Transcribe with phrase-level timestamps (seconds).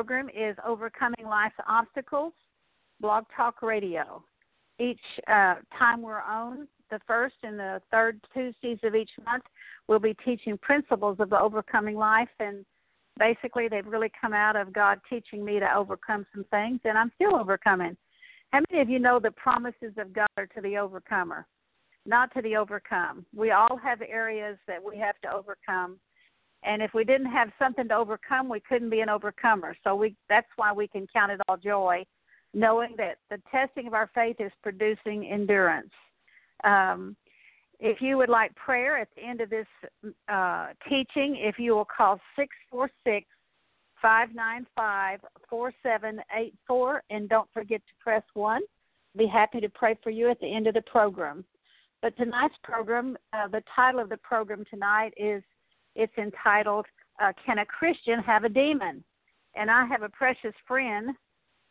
[0.00, 2.32] program is Overcoming Life's Obstacles,
[3.02, 4.24] Blog Talk Radio.
[4.78, 4.98] Each
[5.28, 9.44] uh, time we're on, the first and the third Tuesdays of each month,
[9.88, 12.30] we'll be teaching principles of the overcoming life.
[12.38, 12.64] And
[13.18, 17.12] basically, they've really come out of God teaching me to overcome some things, and I'm
[17.16, 17.94] still overcoming.
[18.52, 21.46] How many of you know the promises of God are to the overcomer?
[22.06, 23.26] not to the overcome.
[23.36, 25.98] We all have areas that we have to overcome.
[26.62, 29.74] And if we didn't have something to overcome, we couldn't be an overcomer.
[29.82, 32.04] So we that's why we can count it all joy,
[32.52, 35.90] knowing that the testing of our faith is producing endurance.
[36.64, 37.16] Um,
[37.78, 39.66] if you would like prayer at the end of this
[40.28, 43.26] uh, teaching, if you will call 646
[44.02, 48.60] 595 4784, and don't forget to press 1,
[49.16, 51.44] be happy to pray for you at the end of the program.
[52.02, 55.42] But tonight's program, uh, the title of the program tonight is
[55.94, 56.86] it's entitled
[57.20, 59.04] uh, "Can a Christian Have a Demon?"
[59.54, 61.10] And I have a precious friend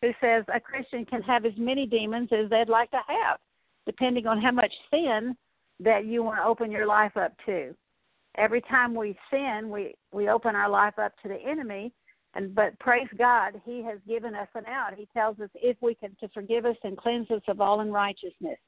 [0.02, 3.38] who says a Christian can have as many demons as they'd like to have,
[3.86, 5.36] depending on how much sin
[5.80, 7.76] that you want to open your life up to.
[8.38, 11.92] Every time we sin, we we open our life up to the enemy,
[12.36, 14.94] and but praise God, He has given us an out.
[14.96, 18.60] He tells us if we can to forgive us and cleanse us of all unrighteousness.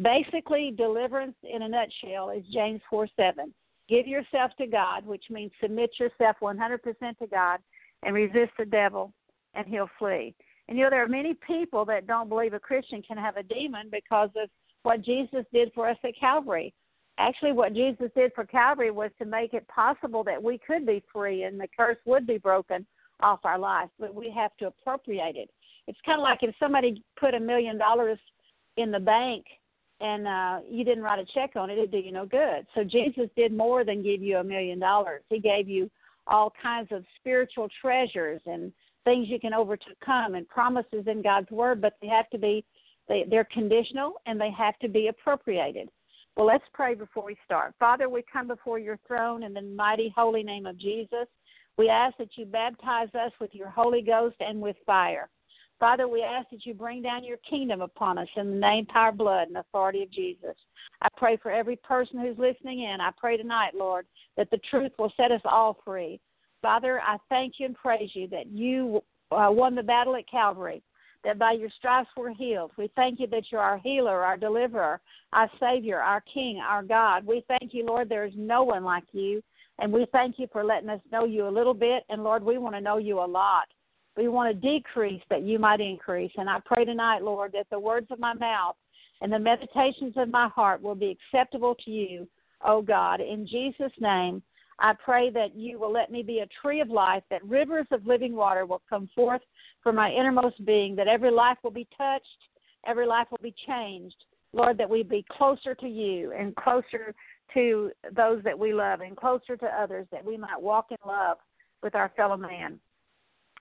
[0.00, 3.52] Basically, deliverance in a nutshell is James four seven.
[3.88, 6.80] Give yourself to God, which means submit yourself 100%
[7.18, 7.60] to God
[8.02, 9.12] and resist the devil,
[9.54, 10.34] and he'll flee.
[10.68, 13.42] And you know, there are many people that don't believe a Christian can have a
[13.42, 14.50] demon because of
[14.82, 16.74] what Jesus did for us at Calvary.
[17.18, 21.02] Actually, what Jesus did for Calvary was to make it possible that we could be
[21.12, 22.86] free and the curse would be broken
[23.20, 25.50] off our life, but we have to appropriate it.
[25.88, 28.18] It's kind of like if somebody put a million dollars
[28.76, 29.44] in the bank
[30.00, 32.66] and uh you didn't write a check on it, it'd do you no good.
[32.74, 35.22] So Jesus did more than give you a million dollars.
[35.28, 35.90] He gave you
[36.26, 38.72] all kinds of spiritual treasures and
[39.04, 42.64] things you can overcome and promises in God's word, but they have to be
[43.08, 45.88] they, they're conditional and they have to be appropriated.
[46.36, 47.74] Well, let's pray before we start.
[47.80, 51.26] Father, we come before your throne in the mighty holy name of Jesus.
[51.76, 55.28] We ask that you baptize us with your Holy Ghost and with fire.
[55.80, 59.12] Father, we ask that you bring down your kingdom upon us in the name, power,
[59.12, 60.56] blood, and authority of Jesus.
[61.02, 63.00] I pray for every person who's listening in.
[63.00, 64.06] I pray tonight, Lord,
[64.36, 66.20] that the truth will set us all free.
[66.62, 70.82] Father, I thank you and praise you that you uh, won the battle at Calvary,
[71.22, 72.72] that by your stripes we're healed.
[72.76, 75.00] We thank you that you're our healer, our deliverer,
[75.32, 77.24] our Savior, our King, our God.
[77.24, 79.42] We thank you, Lord, there is no one like you.
[79.78, 82.02] And we thank you for letting us know you a little bit.
[82.08, 83.68] And Lord, we want to know you a lot.
[84.18, 86.32] We want to decrease that you might increase.
[86.36, 88.74] And I pray tonight, Lord, that the words of my mouth
[89.20, 92.26] and the meditations of my heart will be acceptable to you,
[92.64, 93.20] O God.
[93.20, 94.42] In Jesus' name,
[94.80, 98.06] I pray that you will let me be a tree of life, that rivers of
[98.06, 99.42] living water will come forth
[99.84, 102.26] from my innermost being, that every life will be touched,
[102.88, 104.16] every life will be changed.
[104.52, 107.14] Lord, that we be closer to you and closer
[107.54, 111.38] to those that we love and closer to others, that we might walk in love
[111.84, 112.80] with our fellow man.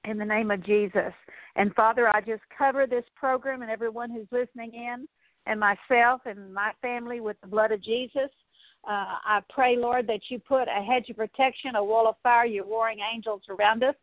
[0.07, 1.11] In the name of Jesus.
[1.57, 5.05] And Father, I just cover this program and everyone who's listening in,
[5.45, 8.29] and myself and my family with the blood of Jesus.
[8.87, 12.45] Uh, I pray, Lord, that you put a hedge of protection, a wall of fire,
[12.45, 13.95] your warring angels around us.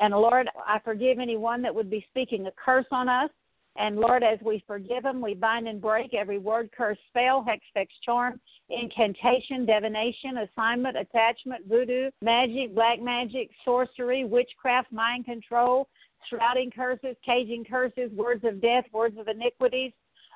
[0.00, 3.28] And Lord, I forgive anyone that would be speaking a curse on us.
[3.76, 7.64] And Lord, as we forgive them, we bind and break every word, curse, spell, hex,
[7.72, 8.38] vex, charm,
[8.68, 15.88] incantation, divination, assignment, attachment, voodoo, magic, black magic, sorcery, witchcraft, mind control,
[16.28, 19.92] shrouding curses, caging curses, words of death, words of iniquities,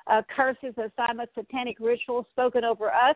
[0.07, 3.15] uh, curses, assignments, satanic rituals spoken over us,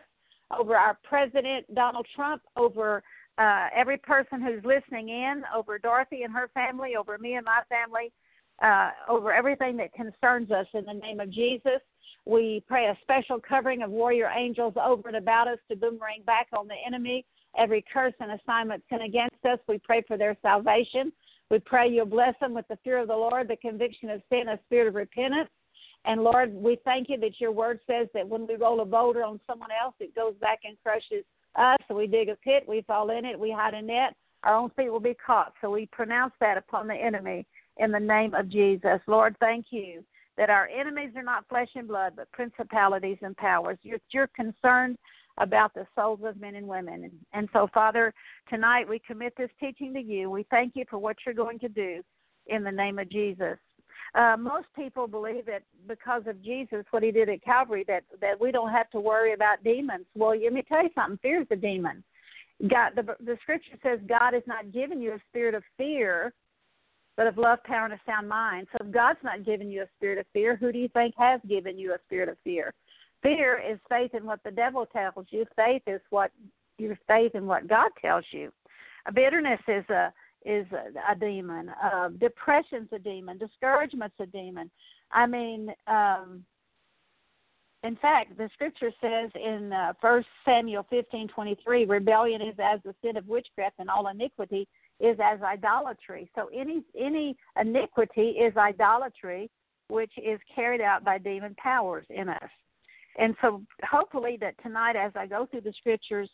[0.56, 3.02] over our president, Donald Trump, over
[3.38, 7.62] uh, every person who's listening in, over Dorothy and her family, over me and my
[7.68, 8.12] family
[8.62, 11.80] uh, over everything that concerns us in the name of Jesus.
[12.24, 16.48] We pray a special covering of warrior angels over and about us to boomerang back
[16.56, 17.26] on the enemy.
[17.58, 21.12] Every curse and assignment sent against us, we pray for their salvation.
[21.50, 24.48] We pray you'll bless them with the fear of the Lord, the conviction of sin,
[24.48, 25.50] a spirit of repentance.
[26.04, 29.22] And Lord, we thank you that your word says that when we roll a boulder
[29.24, 31.24] on someone else, it goes back and crushes
[31.56, 31.76] us.
[31.88, 34.14] So we dig a pit, we fall in it, we hide a net,
[34.44, 35.52] our own feet will be caught.
[35.60, 37.46] So we pronounce that upon the enemy
[37.78, 39.00] in the name of Jesus.
[39.06, 40.04] Lord, thank you
[40.36, 43.78] that our enemies are not flesh and blood, but principalities and powers.
[43.82, 44.96] You're, you're concerned
[45.38, 47.10] about the souls of men and women.
[47.32, 48.12] And, so, Father,
[48.48, 50.30] tonight we commit this teaching to you.
[50.30, 52.02] We thank you for what you're going to do
[52.46, 53.58] in the name of Jesus.
[54.14, 58.38] Uh, most people believe that because of Jesus, what he did at Calvary, that that
[58.38, 60.04] we don't have to worry about demons.
[60.14, 61.18] Well, let me tell you something.
[61.22, 62.04] Fear is a demon.
[62.68, 66.34] God, the the scripture says God has not given you a spirit of fear,
[67.16, 68.66] but of love, power, and a sound mind.
[68.72, 71.40] So if God's not giving you a spirit of fear, who do you think has
[71.48, 72.72] given you a spirit of fear?
[73.22, 75.44] Fear is faith in what the devil tells you.
[75.54, 76.30] Faith is what
[76.78, 78.50] your faith in what God tells you.
[79.06, 80.12] A bitterness is a
[80.44, 81.70] is a, a demon.
[81.82, 83.38] Uh, depression's a demon.
[83.38, 84.70] Discouragement's a demon.
[85.12, 86.44] I mean, um,
[87.84, 92.54] in fact, the scripture says in uh, First uh, Samuel fifteen twenty three, rebellion is
[92.58, 94.66] as the sin of witchcraft, and all iniquity
[95.02, 96.30] is as idolatry.
[96.34, 99.50] So any any iniquity is idolatry,
[99.88, 102.50] which is carried out by demon powers in us.
[103.18, 106.30] And so, hopefully, that tonight, as I go through the scriptures,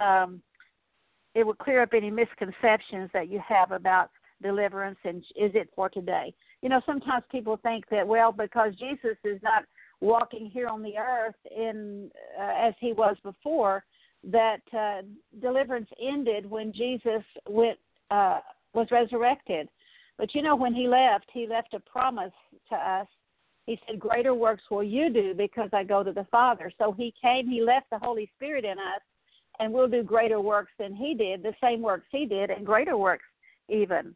[0.00, 0.40] um,
[1.34, 4.10] it will clear up any misconceptions that you have about
[4.42, 6.32] deliverance and is it for today.
[6.62, 9.64] You know, sometimes people think that well, because Jesus is not
[10.00, 12.10] walking here on the earth in
[12.40, 13.84] uh, as he was before,
[14.24, 15.02] that uh,
[15.40, 17.78] deliverance ended when Jesus went
[18.12, 18.40] uh,
[18.74, 19.68] was resurrected.
[20.18, 22.32] But you know, when he left, he left a promise
[22.68, 23.06] to us
[23.66, 26.70] he said, Greater works will you do because I go to the Father.
[26.78, 29.00] So he came, he left the Holy Spirit in us,
[29.60, 32.96] and we'll do greater works than he did, the same works he did, and greater
[32.96, 33.24] works
[33.68, 34.14] even.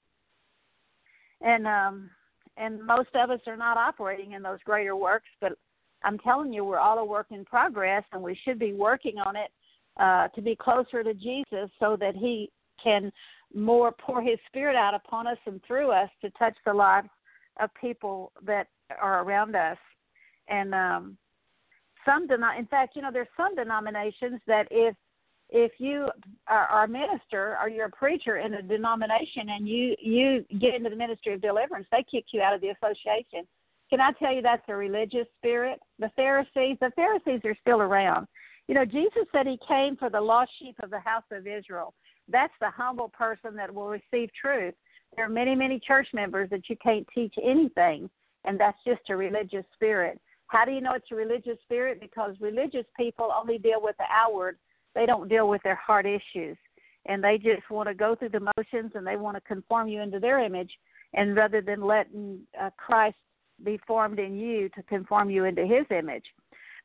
[1.42, 2.10] And um
[2.56, 5.52] and most of us are not operating in those greater works, but
[6.02, 9.36] I'm telling you, we're all a work in progress, and we should be working on
[9.36, 9.50] it
[9.98, 12.50] uh, to be closer to Jesus, so that He
[12.82, 13.12] can
[13.54, 17.08] more pour His Spirit out upon us and through us to touch the lives
[17.60, 18.68] of people that
[19.00, 19.78] are around us.
[20.48, 21.16] And um,
[22.04, 24.94] some denom- in fact, you know, there's some denominations that if
[25.48, 26.08] if you
[26.48, 30.74] are, are a minister or you're a preacher in a denomination and you you get
[30.74, 33.46] into the ministry of deliverance, they kick you out of the association.
[33.88, 35.78] Can I tell you that's a religious spirit?
[36.00, 38.26] The Pharisees, the Pharisees are still around.
[38.66, 41.94] You know, Jesus said he came for the lost sheep of the house of Israel.
[42.28, 44.74] That's the humble person that will receive truth.
[45.14, 48.10] There are many, many church members that you can't teach anything,
[48.44, 50.20] and that's just a religious spirit.
[50.48, 52.00] How do you know it's a religious spirit?
[52.00, 54.58] Because religious people only deal with the outward,
[54.94, 56.56] they don't deal with their heart issues.
[57.06, 60.02] And they just want to go through the motions and they want to conform you
[60.02, 60.70] into their image,
[61.14, 63.16] and rather than letting uh, Christ
[63.64, 66.24] be formed in you to conform you into his image.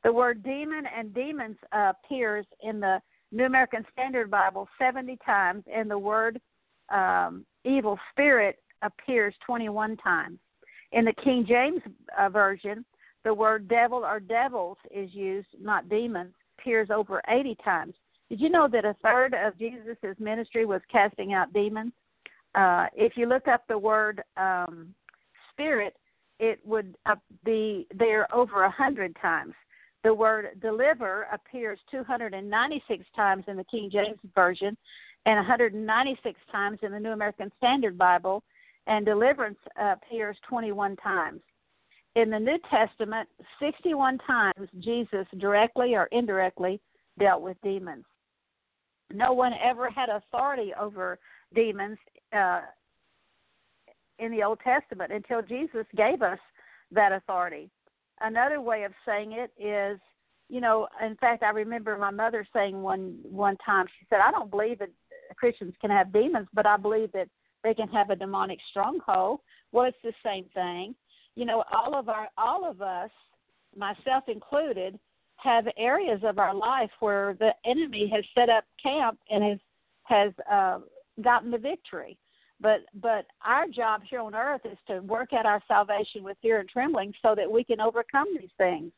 [0.04, 3.00] The word demon and demons uh, appears in the
[3.32, 6.40] New American Standard Bible 70 times, and the word
[6.90, 10.38] um, evil spirit appears 21 times.
[10.92, 11.80] In the King James
[12.18, 12.84] uh, Version,
[13.24, 17.94] the word devil or devils is used, not demons, appears over 80 times.
[18.28, 21.92] Did you know that a third of Jesus' ministry was casting out demons?
[22.54, 24.94] Uh, if you look up the word um,
[25.50, 25.96] spirit,
[26.38, 29.54] it would uh, be there over a hundred times.
[30.04, 34.76] The word deliver appears 296 times in the King James Version,
[35.26, 38.42] and 196 times in the New American Standard Bible,
[38.88, 41.40] and deliverance appears 21 times.
[42.16, 43.28] In the New Testament,
[43.60, 46.80] 61 times Jesus directly or indirectly
[47.18, 48.04] dealt with demons.
[49.12, 51.18] No one ever had authority over
[51.54, 51.98] demons
[52.32, 52.62] uh,
[54.18, 56.38] in the Old Testament until Jesus gave us
[56.90, 57.70] that authority.
[58.22, 59.98] Another way of saying it is,
[60.48, 63.86] you know, in fact, I remember my mother saying one one time.
[63.98, 64.90] She said, "I don't believe that
[65.36, 67.28] Christians can have demons, but I believe that
[67.64, 69.40] they can have a demonic stronghold.
[69.72, 70.94] Well, it's the same thing.
[71.34, 73.10] You know, all of our all of us,
[73.76, 74.98] myself included,
[75.36, 79.58] have areas of our life where the enemy has set up camp and has
[80.04, 80.78] has uh,
[81.22, 82.18] gotten the victory.
[82.62, 86.60] But but our job here on earth is to work out our salvation with fear
[86.60, 88.92] and trembling, so that we can overcome these things.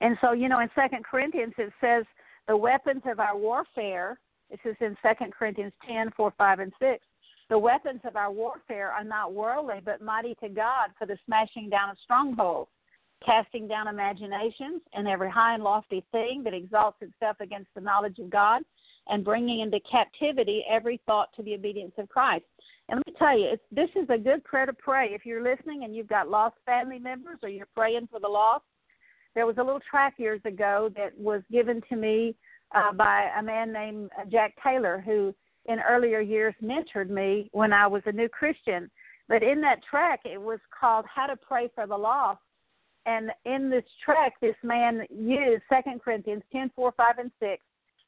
[0.00, 2.04] And so, you know, in Second Corinthians it says
[2.48, 4.18] the weapons of our warfare
[4.50, 7.04] this is in second Corinthians 10, 4, 5, and 6.
[7.50, 11.68] The weapons of our warfare are not worldly, but mighty to God for the smashing
[11.70, 12.70] down of strongholds,
[13.24, 18.18] casting down imaginations and every high and lofty thing that exalts itself against the knowledge
[18.18, 18.62] of God,
[19.08, 22.44] and bringing into captivity every thought to the obedience of Christ.
[22.88, 25.08] And let me tell you, this is a good prayer to pray.
[25.12, 28.64] If you're listening and you've got lost family members or you're praying for the lost,
[29.34, 32.34] there was a little track years ago that was given to me
[32.74, 35.34] uh, by a man named Jack Taylor, who
[35.66, 38.90] in earlier years mentored me when I was a new Christian.
[39.28, 42.40] But in that track, it was called How to Pray for the Lost.
[43.04, 47.62] And in this track, this man used Second Corinthians 10, 4, 5, and 6.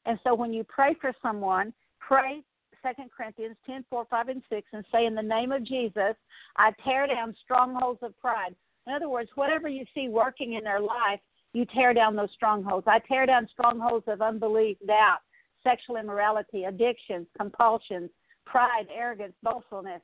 [0.05, 2.43] And so when you pray for someone, pray
[2.81, 6.15] Second Corinthians 10, 4, 5, and 6, and say, In the name of Jesus,
[6.57, 8.55] I tear down strongholds of pride.
[8.87, 11.19] In other words, whatever you see working in their life,
[11.53, 12.87] you tear down those strongholds.
[12.87, 15.19] I tear down strongholds of unbelief, doubt,
[15.63, 18.09] sexual immorality, addictions, compulsions,
[18.45, 20.01] pride, arrogance, boastfulness,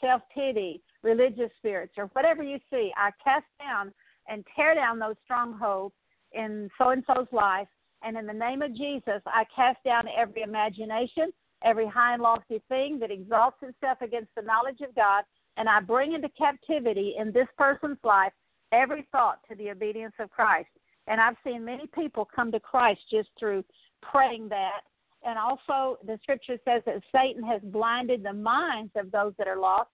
[0.00, 2.92] self pity, religious spirits, or whatever you see.
[2.96, 3.92] I cast down
[4.28, 5.94] and tear down those strongholds
[6.32, 7.68] in so and so's life.
[8.02, 11.32] And in the name of Jesus, I cast down every imagination,
[11.64, 15.24] every high and lofty thing that exalts itself against the knowledge of God,
[15.56, 18.32] and I bring into captivity in this person's life
[18.70, 20.68] every thought to the obedience of Christ.
[21.08, 23.64] And I've seen many people come to Christ just through
[24.02, 24.82] praying that.
[25.24, 29.58] And also, the scripture says that Satan has blinded the minds of those that are
[29.58, 29.90] lost.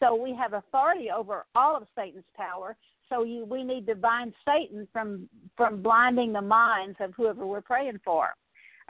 [0.00, 2.76] So we have authority over all of Satan's power.
[3.08, 7.60] So you, we need to bind Satan from from blinding the minds of whoever we're
[7.60, 8.34] praying for.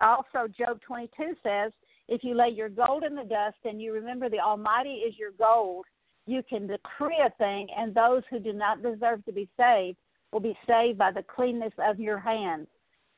[0.00, 1.72] Also, Job 22 says,
[2.08, 5.32] "If you lay your gold in the dust and you remember the Almighty is your
[5.32, 5.86] gold,
[6.26, 9.96] you can decree a thing, and those who do not deserve to be saved
[10.32, 12.68] will be saved by the cleanness of your hands.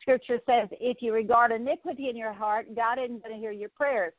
[0.00, 3.68] Scripture says, if you regard iniquity in your heart, God isn't going to hear your
[3.70, 4.12] prayers.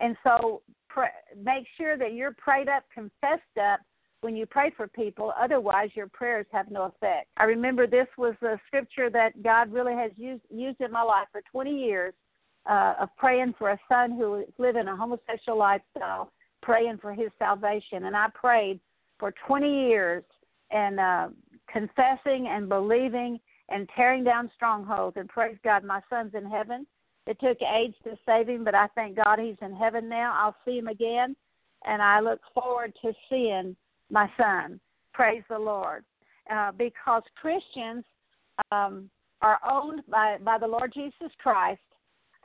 [0.00, 3.80] And so pray, make sure that you're prayed up, confessed up
[4.20, 5.32] when you pray for people.
[5.40, 7.28] Otherwise, your prayers have no effect.
[7.36, 11.28] I remember this was a scripture that God really has used, used in my life
[11.30, 12.14] for 20 years
[12.68, 16.32] uh, of praying for a son who was living a homosexual lifestyle,
[16.62, 18.04] praying for his salvation.
[18.04, 18.80] And I prayed
[19.18, 20.24] for 20 years
[20.70, 21.28] and uh,
[21.72, 25.16] confessing and believing and tearing down strongholds.
[25.16, 26.86] And praise God, my son's in heaven.
[27.26, 30.34] It took AIDS to save him, but I thank God he's in heaven now.
[30.34, 31.36] I'll see him again,
[31.84, 33.76] and I look forward to seeing
[34.10, 34.80] my son.
[35.12, 36.04] Praise the Lord.
[36.50, 38.04] Uh, because Christians
[38.72, 39.10] um,
[39.42, 41.80] are owned by, by the Lord Jesus Christ,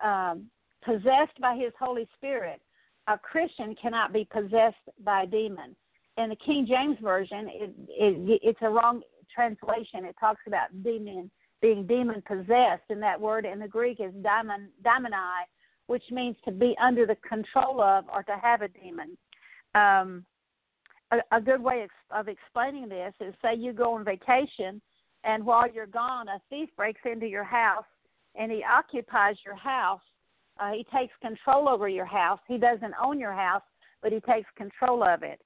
[0.03, 0.47] um,
[0.83, 2.61] possessed by his Holy Spirit.
[3.07, 5.75] A Christian cannot be possessed by a demon.
[6.17, 9.01] In the King James Version, it, it, it's a wrong
[9.33, 11.31] translation, it talks about demon
[11.63, 14.67] being demon possessed, and that word in the Greek is daimon,
[15.87, 19.17] which means to be under the control of or to have a demon.
[19.73, 20.25] Um,
[21.13, 24.81] a, a good way of explaining this is say you go on vacation,
[25.23, 27.85] and while you're gone, a thief breaks into your house
[28.35, 30.01] and he occupies your house.
[30.59, 32.39] Uh, he takes control over your house.
[32.47, 33.63] He doesn't own your house,
[34.01, 35.39] but he takes control of it.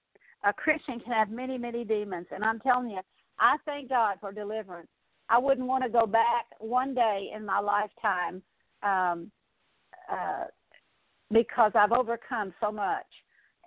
[0.43, 3.00] A Christian can have many, many demons, and I'm telling you,
[3.39, 4.89] I thank God for deliverance.
[5.29, 8.41] I wouldn't want to go back one day in my lifetime
[8.83, 9.31] um,
[10.12, 10.45] uh,
[11.31, 13.05] because I've overcome so much.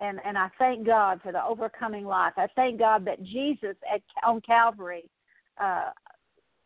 [0.01, 2.33] And, and I thank God for the overcoming life.
[2.35, 5.09] I thank God that Jesus at, on Calvary
[5.61, 5.91] uh,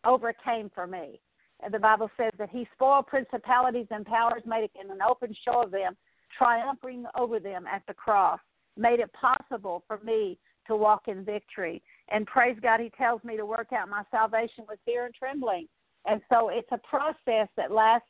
[0.05, 1.19] overcame for me.
[1.61, 5.35] And the Bible says that he spoiled principalities and powers, made it in an open
[5.45, 5.95] show of them,
[6.37, 8.39] triumphing over them at the cross,
[8.77, 10.37] made it possible for me
[10.67, 11.81] to walk in victory.
[12.09, 15.67] And praise God, He tells me to work out my salvation with fear and trembling.
[16.05, 18.07] And so it's a process that lasts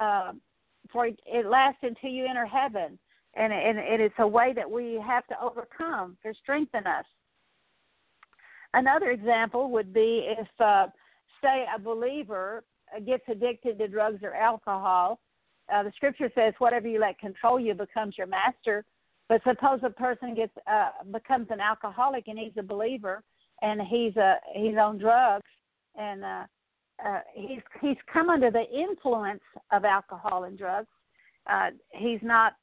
[0.00, 0.32] uh,
[0.92, 2.98] for it lasts until you enter heaven,
[3.36, 7.04] and, and it's a way that we have to overcome to strengthen us.
[8.74, 10.86] Another example would be if, uh,
[11.42, 12.64] say, a believer
[13.04, 15.20] gets addicted to drugs or alcohol.
[15.72, 18.84] Uh, the scripture says, "Whatever you let control you becomes your master."
[19.28, 23.22] But suppose a person gets uh, becomes an alcoholic and he's a believer
[23.62, 25.50] and he's a uh, he's on drugs
[25.96, 26.44] and uh,
[27.04, 30.88] uh, he's he's come under the influence of alcohol and drugs.
[31.50, 32.54] Uh, he's not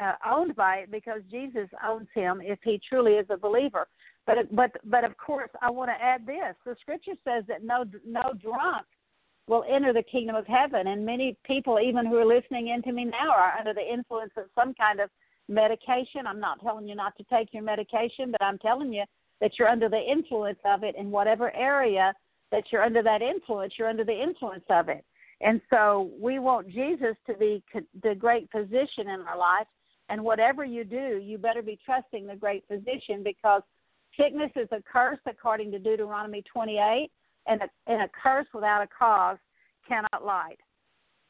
[0.00, 3.88] uh, owned by it because Jesus owns him if he truly is a believer.
[4.26, 7.84] But but but of course, I want to add this: the Scripture says that no
[8.06, 8.86] no drunk
[9.48, 13.04] will enter the kingdom of heaven, and many people, even who are listening into me
[13.04, 15.10] now, are under the influence of some kind of
[15.48, 16.26] medication.
[16.26, 19.04] I'm not telling you not to take your medication, but I'm telling you
[19.40, 22.14] that you're under the influence of it in whatever area
[22.52, 25.04] that you're under that influence, you're under the influence of it.
[25.42, 27.62] And so we want Jesus to be
[28.02, 29.66] the great physician in our life
[30.08, 33.62] And whatever you do, you better be trusting the great physician because
[34.16, 37.10] sickness is a curse according to Deuteronomy 28,
[37.46, 39.38] and a, and a curse without a cause
[39.88, 40.58] cannot light.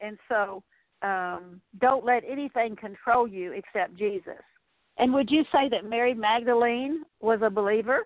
[0.01, 0.63] And so
[1.01, 4.43] um, don't let anything control you except Jesus.
[4.97, 8.01] And would you say that Mary Magdalene was a believer?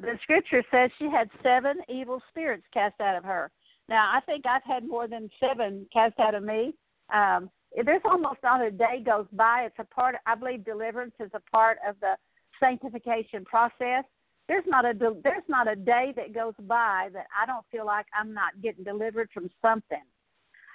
[0.00, 3.50] The scripture says she had seven evil spirits cast out of her.
[3.88, 6.74] Now, I think I've had more than seven cast out of me.
[7.12, 7.50] Um,
[7.84, 9.64] there's almost not a day goes by.
[9.66, 10.16] It's a part.
[10.26, 12.14] I believe deliverance is a part of the
[12.58, 14.04] sanctification process.
[14.48, 18.06] There's not a there's not a day that goes by that I don't feel like
[18.18, 20.02] I'm not getting delivered from something.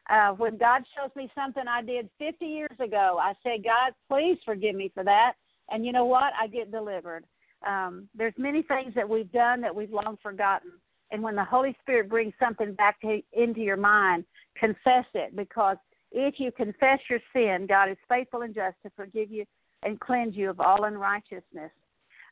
[0.10, 4.38] Uh, when God shows me something I did 50 years ago, I say, God, please
[4.44, 5.34] forgive me for that.
[5.70, 6.34] And you know what?
[6.40, 7.24] I get delivered.
[7.66, 10.72] Um, there's many things that we've done that we've long forgotten.
[11.12, 14.24] And when the Holy Spirit brings something back to, into your mind,
[14.56, 15.78] confess it because
[16.12, 19.46] if you confess your sin, God is faithful and just to forgive you
[19.84, 21.72] and cleanse you of all unrighteousness.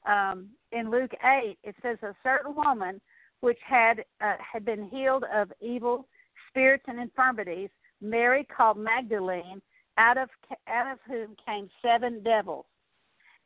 [0.05, 3.01] Um, in Luke 8, it says, A certain woman
[3.41, 6.07] which had uh, had been healed of evil
[6.49, 7.69] spirits and infirmities,
[8.01, 9.61] Mary called Magdalene,
[9.97, 10.29] out of
[10.67, 12.65] out of whom came seven devils.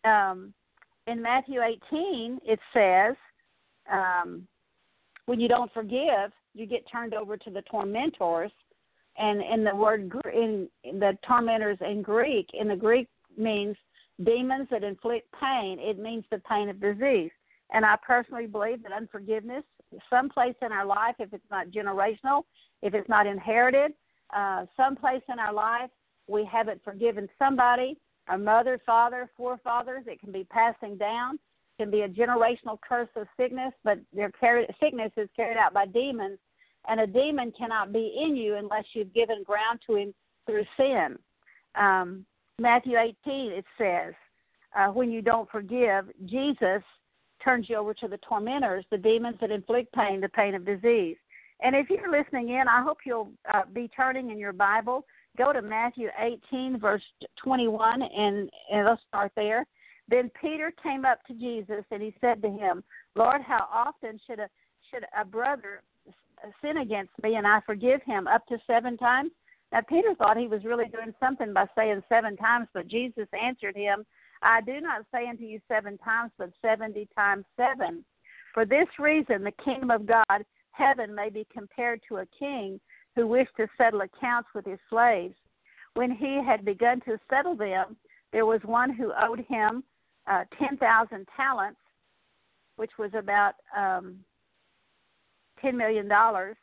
[0.03, 0.53] Um,
[1.07, 3.15] in Matthew 18, it says,
[3.91, 4.47] um,
[5.25, 8.51] when you don't forgive, you get turned over to the tormentors.
[9.17, 13.75] And in the word in, the tormentors in Greek, in the Greek means
[14.23, 15.77] demons that inflict pain.
[15.79, 17.31] It means the pain of disease.
[17.71, 19.63] And I personally believe that unforgiveness,
[20.09, 22.43] someplace in our life, if it's not generational,
[22.81, 23.93] if it's not inherited,
[24.35, 25.89] uh, someplace in our life
[26.27, 30.05] we haven't forgiven somebody, our mother, father, forefathers.
[30.07, 31.39] It can be passing down.
[31.79, 34.31] Can be a generational curse of sickness, but their
[34.79, 36.37] sickness is carried out by demons,
[36.87, 40.13] and a demon cannot be in you unless you've given ground to him
[40.45, 41.17] through sin.
[41.75, 42.25] Um,
[42.59, 43.15] Matthew 18
[43.51, 44.13] it says,
[44.75, 46.83] uh, when you don't forgive, Jesus
[47.43, 51.17] turns you over to the tormentors, the demons that inflict pain, the pain of disease.
[51.61, 55.05] And if you're listening in, I hope you'll uh, be turning in your Bible.
[55.37, 57.01] Go to Matthew 18, verse
[57.37, 59.65] 21, and, and let's start there.
[60.09, 62.83] Then Peter came up to Jesus and he said to him,
[63.15, 64.49] Lord, how often should a
[64.91, 65.81] should a brother
[66.61, 69.31] sin against me and I forgive him up to seven times?
[69.71, 73.75] Now Peter thought he was really doing something by saying seven times, but Jesus answered
[73.75, 74.05] him,
[74.41, 78.03] I do not say unto you seven times, but seventy times seven.
[78.53, 82.79] For this reason, the kingdom of God heaven may be compared to a king
[83.15, 85.35] who wished to settle accounts with his slaves.
[85.93, 87.95] When he had begun to settle them,
[88.31, 89.83] there was one who owed him
[90.27, 91.79] uh, 10,000 talents,
[92.75, 94.17] which was about um,
[95.63, 96.55] $10 million, and,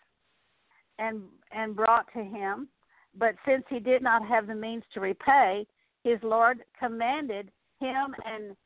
[0.99, 2.69] and and brought to him.
[3.17, 5.67] But since he did not have the means to repay,
[6.05, 8.57] his Lord commanded him and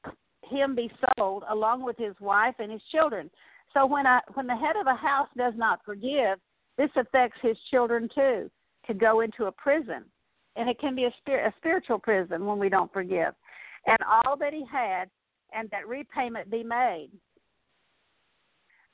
[0.51, 3.31] him be sold along with his wife and his children.
[3.73, 6.39] So when a when the head of a house does not forgive,
[6.77, 8.51] this affects his children too.
[8.87, 10.05] To go into a prison,
[10.57, 13.35] and it can be a, spir- a spiritual prison when we don't forgive,
[13.87, 15.11] and all that he had,
[15.53, 17.11] and that repayment be made.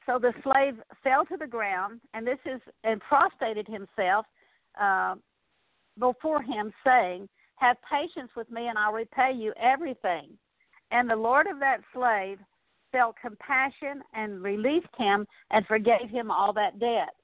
[0.07, 0.75] So the slave
[1.05, 4.27] fell to the ground, and this is and prostrated himself
[4.81, 5.15] uh,
[5.99, 10.39] before him, saying, "Have patience with me, and I'll repay you everything."
[10.91, 12.39] And the Lord of that slave
[12.91, 17.15] felt compassion and released him and forgave him all that debt.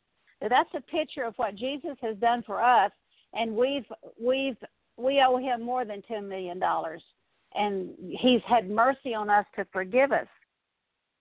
[0.40, 2.92] Now, that's a picture of what Jesus has done for us,
[3.32, 3.86] and we've
[4.20, 4.56] we've
[4.96, 7.02] we owe him more than ten million dollars,
[7.56, 7.90] and
[8.20, 10.26] he's had mercy on us to forgive us.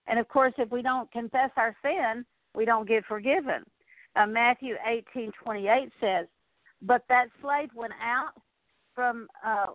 [0.08, 3.63] And of course, if we don't confess our sin, we don't get forgiven.
[4.15, 6.28] Uh, Matthew eighteen twenty eight says,
[6.82, 8.34] "But that slave went out
[8.93, 9.67] from uh,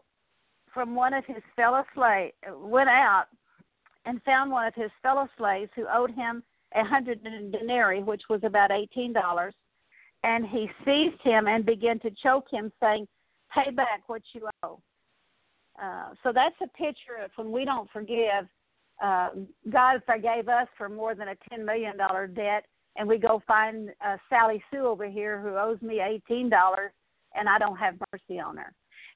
[0.72, 3.26] from one of his fellow slaves went out
[4.06, 6.42] and found one of his fellow slaves who owed him
[6.74, 9.54] a hundred denarii, which was about eighteen dollars,
[10.22, 13.06] and he seized him and began to choke him, saying,
[13.52, 14.80] "Pay back what you owe."
[15.82, 18.46] Uh, so that's a picture of when we don't forgive.
[19.02, 19.30] Uh,
[19.70, 22.64] God forgave us for more than a ten million dollar debt,
[22.96, 26.92] and we go find uh, Sally Sue over here who owes me eighteen dollars,
[27.34, 28.72] and I don't have mercy on her.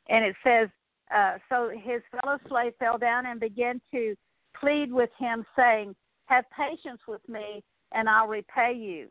[0.08, 0.68] And it says,
[1.14, 4.14] uh, so his fellow slave fell down and began to
[4.58, 5.94] plead with him, saying,
[6.26, 9.08] Have patience with me, and I'll repay you.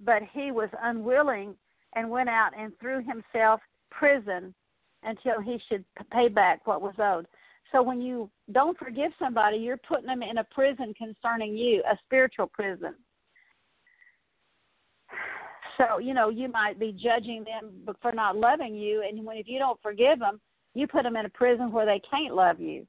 [0.00, 1.54] But he was unwilling
[1.94, 4.54] and went out and threw himself prison
[5.02, 7.26] until he should pay back what was owed.
[7.72, 11.98] So when you don't forgive somebody, you're putting them in a prison concerning you, a
[12.04, 12.94] spiritual prison.
[15.76, 19.46] So, you know, you might be judging them for not loving you, and when if
[19.46, 20.40] you don't forgive them,
[20.74, 22.86] You put them in a prison where they can't love you.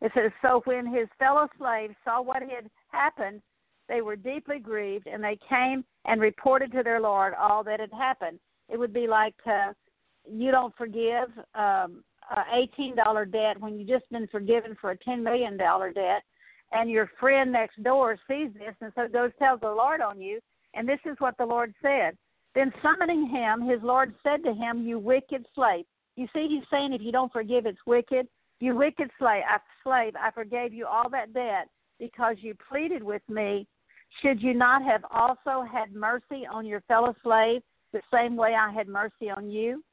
[0.00, 3.42] It says, So when his fellow slaves saw what had happened,
[3.88, 7.92] they were deeply grieved, and they came and reported to their Lord all that had
[7.92, 8.38] happened.
[8.68, 9.72] It would be like uh,
[10.30, 14.98] you don't forgive um, a eighteen dollar debt when you've just been forgiven for a
[14.98, 16.22] ten million dollar debt,
[16.72, 20.40] and your friend next door sees this and so goes tells the Lord on you.
[20.74, 22.16] And this is what the Lord said.
[22.54, 25.84] Then summoning him, his Lord said to him, "You wicked slave."
[26.16, 28.26] You see, he's saying if you don't forgive, it's wicked.
[28.60, 31.68] You wicked slave, I, slave, I forgave you all that debt
[32.00, 33.68] because you pleaded with me.
[34.20, 37.62] Should you not have also had mercy on your fellow slave
[37.92, 39.84] the same way I had mercy on you?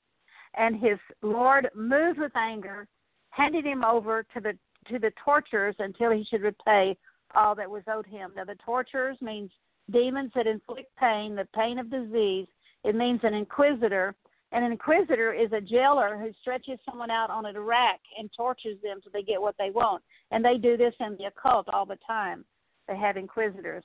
[0.58, 2.88] And his Lord, moved with anger,
[3.30, 4.58] handed him over to the
[4.90, 6.96] to the torturers until he should repay
[7.34, 8.32] all that was owed him.
[8.36, 9.50] Now, the torturers means
[9.92, 12.46] demons that inflict pain, the pain of disease.
[12.84, 14.16] It means an inquisitor
[14.52, 18.78] and an inquisitor is a jailer who stretches someone out on a rack and tortures
[18.82, 20.02] them so they get what they want.
[20.32, 22.46] And they do this in the occult all the time.
[22.88, 23.84] They have inquisitors.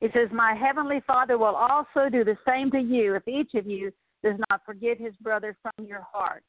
[0.00, 3.66] It says, My heavenly Father will also do the same to you if each of
[3.66, 3.92] you
[4.26, 6.44] does not forgive his brother from your heart.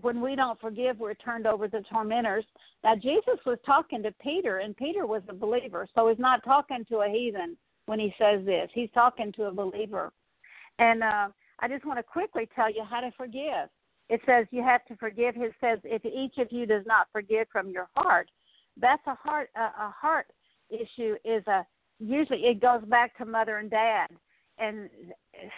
[0.00, 2.44] When we don't forgive, we're turned over to tormentors.
[2.84, 6.84] Now, Jesus was talking to Peter, and Peter was a believer, so he's not talking
[6.88, 7.56] to a heathen
[7.86, 8.70] when he says this.
[8.72, 10.12] He's talking to a believer.
[10.78, 11.28] And uh,
[11.58, 13.68] I just want to quickly tell you how to forgive.
[14.08, 15.34] It says you have to forgive.
[15.36, 18.28] It says if each of you does not forgive from your heart,
[18.80, 20.26] that's a heart a, a heart
[20.70, 21.14] issue.
[21.24, 21.64] Is a
[22.00, 24.08] usually it goes back to mother and dad.
[24.60, 24.90] And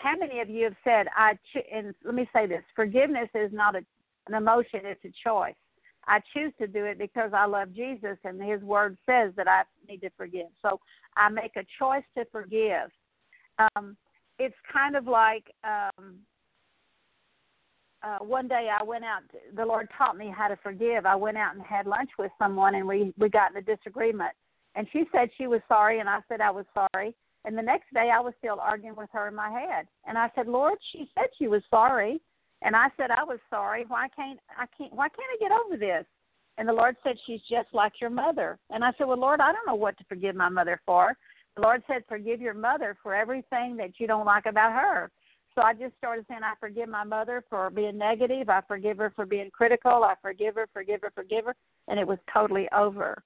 [0.01, 1.33] how many of you have said I?
[1.53, 3.85] Cho- and let me say this: forgiveness is not a,
[4.29, 5.55] an emotion; it's a choice.
[6.07, 9.63] I choose to do it because I love Jesus, and His Word says that I
[9.89, 10.49] need to forgive.
[10.63, 10.81] So
[11.17, 12.91] I make a choice to forgive.
[13.59, 13.97] Um,
[14.39, 16.17] it's kind of like um
[18.03, 19.23] uh one day I went out
[19.55, 21.07] the Lord taught me how to forgive.
[21.07, 24.33] I went out and had lunch with someone and we we got in a disagreement.
[24.75, 27.15] And she said she was sorry and I said I was sorry.
[27.45, 29.87] And the next day I was still arguing with her in my head.
[30.07, 32.21] And I said, "Lord, she said she was sorry."
[32.63, 33.85] And I said I was sorry.
[33.89, 36.07] Why can't I can't why can't I get over this?
[36.59, 38.59] And the Lord said she's just like your mother.
[38.71, 41.17] And I said, "Well, Lord, I don't know what to forgive my mother for."
[41.57, 45.11] The Lord said, Forgive your mother for everything that you don't like about her.
[45.55, 48.49] So I just started saying, I forgive my mother for being negative.
[48.49, 50.03] I forgive her for being critical.
[50.03, 51.55] I forgive her, forgive her, forgive her.
[51.89, 53.23] And it was totally over.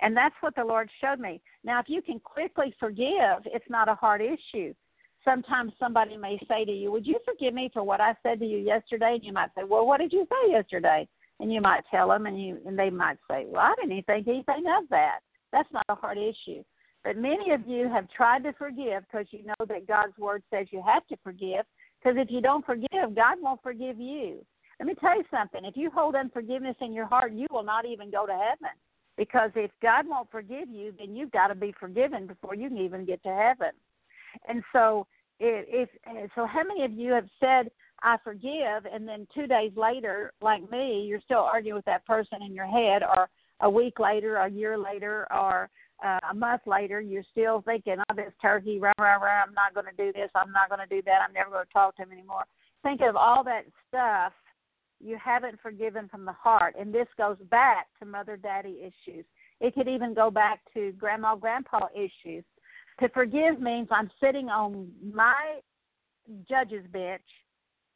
[0.00, 1.40] And that's what the Lord showed me.
[1.64, 4.74] Now, if you can quickly forgive, it's not a hard issue.
[5.24, 8.46] Sometimes somebody may say to you, Would you forgive me for what I said to
[8.46, 9.14] you yesterday?
[9.14, 11.08] And you might say, Well, what did you say yesterday?
[11.40, 14.28] And you might tell them, and you and they might say, Well, I didn't think
[14.28, 15.18] anything of that.
[15.52, 16.62] That's not a hard issue.
[17.04, 20.66] But many of you have tried to forgive because you know that God's word says
[20.70, 21.64] you have to forgive.
[21.98, 24.44] Because if you don't forgive, God won't forgive you.
[24.78, 25.64] Let me tell you something.
[25.64, 28.76] If you hold unforgiveness in your heart, you will not even go to heaven.
[29.18, 32.78] Because if God won't forgive you, then you've got to be forgiven before you can
[32.78, 33.72] even get to heaven.
[34.48, 35.06] And so,
[35.40, 35.88] if,
[36.34, 37.70] so, how many of you have said,
[38.02, 42.42] "I forgive," and then two days later, like me, you're still arguing with that person
[42.42, 43.28] in your head, or
[43.60, 45.68] a week later, a year later, or
[46.04, 49.74] uh, a month later, you're still thinking, oh, this turkey, rah, rah, rah, I'm not
[49.74, 51.96] going to do this, I'm not going to do that, I'm never going to talk
[51.96, 52.44] to him anymore.
[52.84, 54.32] Think of all that stuff
[55.00, 56.74] you haven't forgiven from the heart.
[56.78, 59.24] And this goes back to mother daddy issues.
[59.60, 62.44] It could even go back to grandma grandpa issues.
[63.00, 65.60] To forgive means I'm sitting on my
[66.48, 67.22] judge's bench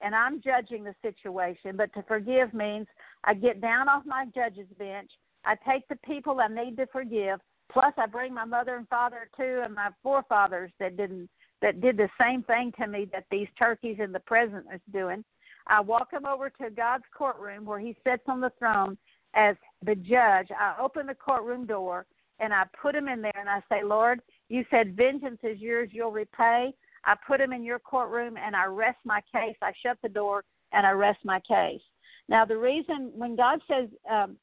[0.00, 1.76] and I'm judging the situation.
[1.76, 2.86] But to forgive means
[3.24, 5.10] I get down off my judge's bench,
[5.44, 7.40] I take the people I need to forgive,
[7.72, 11.28] Plus, I bring my mother and father too, and my forefathers that didn't
[11.62, 15.24] that did the same thing to me that these turkeys in the present is doing.
[15.66, 18.96] I walk him over to God's courtroom where He sits on the throne
[19.34, 20.48] as the judge.
[20.58, 22.06] I open the courtroom door
[22.38, 25.90] and I put him in there and I say, Lord, you said vengeance is yours,
[25.92, 26.72] you'll repay.
[27.04, 29.56] I put him in your courtroom and I rest my case.
[29.62, 31.80] I shut the door and I rest my case.
[32.28, 34.36] Now, the reason when God says um,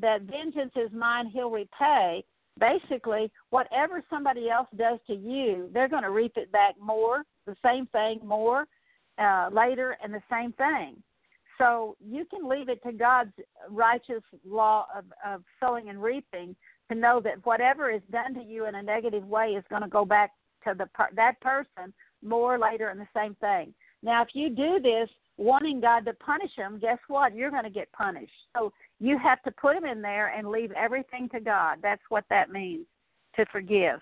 [0.00, 2.24] that vengeance is mine, He'll repay,
[2.58, 7.56] basically whatever somebody else does to you, they're going to reap it back more, the
[7.64, 8.66] same thing more
[9.20, 10.96] uh, later, and the same thing.
[11.58, 13.32] So you can leave it to God's
[13.68, 16.56] righteous law of, of sowing and reaping
[16.90, 19.88] to know that whatever is done to you in a negative way is going to
[19.88, 20.32] go back
[20.64, 23.74] to the that person more later and the same thing.
[24.02, 27.34] Now, if you do this wanting God to punish him, guess what?
[27.34, 28.32] You're going to get punished.
[28.56, 31.78] So you have to put him in there and leave everything to God.
[31.82, 32.86] That's what that means
[33.36, 34.00] to forgive.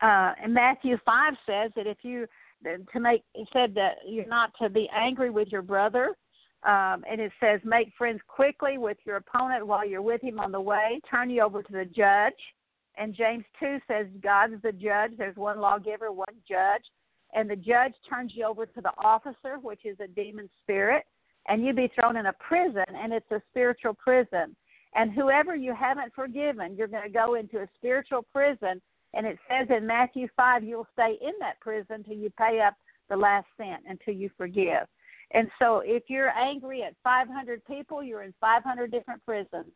[0.00, 2.26] Uh, and Matthew 5 says that if you
[2.64, 3.22] to make.
[3.34, 6.16] He said that you're not to be angry with your brother.
[6.64, 10.52] Um, and it says, make friends quickly with your opponent while you're with him on
[10.52, 11.00] the way.
[11.10, 12.34] Turn you over to the judge.
[12.96, 15.12] And James 2 says, God is the judge.
[15.16, 16.84] There's one lawgiver, one judge.
[17.34, 21.04] And the judge turns you over to the officer, which is a demon spirit.
[21.48, 24.54] And you'd be thrown in a prison, and it's a spiritual prison.
[24.94, 28.80] And whoever you haven't forgiven, you're going to go into a spiritual prison.
[29.14, 32.74] And it says in Matthew 5, you'll stay in that prison until you pay up
[33.10, 34.86] the last cent, until you forgive.
[35.32, 39.72] And so if you're angry at 500 people, you're in 500 different prisons.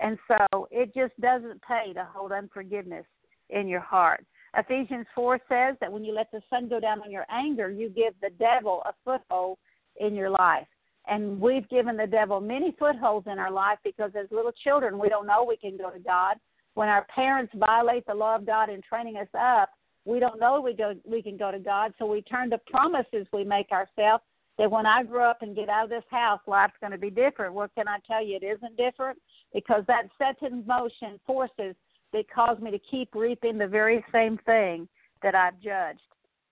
[0.00, 3.06] And so it just doesn't pay to hold unforgiveness
[3.50, 4.24] in your heart.
[4.56, 7.88] Ephesians 4 says that when you let the sun go down on your anger, you
[7.88, 9.58] give the devil a foothold
[9.98, 10.66] in your life.
[11.08, 15.08] And we've given the devil many footholds in our life because as little children, we
[15.08, 16.36] don't know we can go to God.
[16.76, 19.70] When our parents violate the law of God in training us up,
[20.04, 23.26] we don't know we go we can go to God, so we turn to promises
[23.32, 24.22] we make ourselves
[24.58, 27.08] that when I grow up and get out of this house, life's going to be
[27.08, 27.54] different.
[27.54, 28.36] What can I tell you?
[28.36, 29.18] It isn't different
[29.54, 31.74] because that sets in motion forces
[32.12, 34.86] that cause me to keep reaping the very same thing
[35.22, 36.00] that I've judged.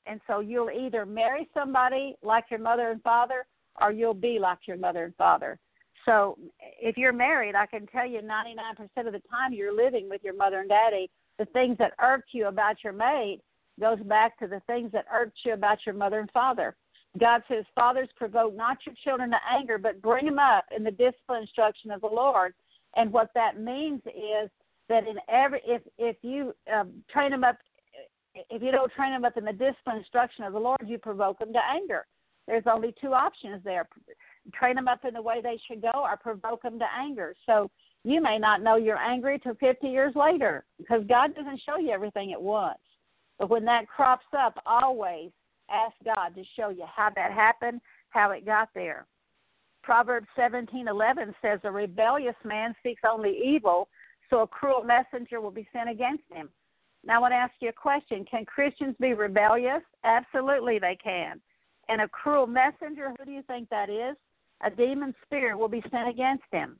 [0.06, 3.44] And so you'll either marry somebody like your mother and father
[3.78, 5.58] or you'll be like your mother and father.
[6.04, 6.38] So
[6.80, 10.36] if you're married, I can tell you 99% of the time you're living with your
[10.36, 11.10] mother and daddy.
[11.38, 13.40] The things that irked you about your mate
[13.80, 16.76] goes back to the things that irked you about your mother and father.
[17.18, 20.90] God says, Fathers, provoke not your children to anger, but bring them up in the
[20.90, 22.54] discipline instruction of the Lord.
[22.96, 24.50] And what that means is
[24.88, 27.56] that in every if if you um, train them up,
[28.50, 31.38] if you don't train them up in the discipline instruction of the Lord, you provoke
[31.38, 32.06] them to anger.
[32.46, 33.88] There's only two options there:
[34.52, 37.34] train them up in the way they should go, or provoke them to anger.
[37.46, 37.70] So
[38.04, 41.90] you may not know you're angry till 50 years later because God doesn't show you
[41.90, 42.78] everything at once.
[43.38, 45.30] But when that crops up, always
[45.70, 47.80] ask God to show you how that happened,
[48.10, 49.06] how it got there.
[49.82, 53.88] Proverbs 17:11 says, "A rebellious man seeks only evil,
[54.30, 56.50] so a cruel messenger will be sent against him."
[57.02, 59.82] Now, I want to ask you a question: Can Christians be rebellious?
[60.04, 61.40] Absolutely, they can.
[61.88, 64.16] And a cruel messenger, who do you think that is?
[64.62, 66.78] A demon spirit will be sent against him.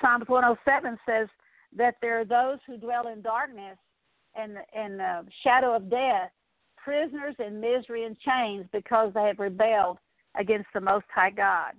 [0.00, 1.28] Psalms 107 says
[1.76, 3.78] that there are those who dwell in darkness
[4.34, 6.30] and in the uh, shadow of death,
[6.76, 9.98] prisoners in misery and chains because they have rebelled
[10.38, 11.72] against the Most High God.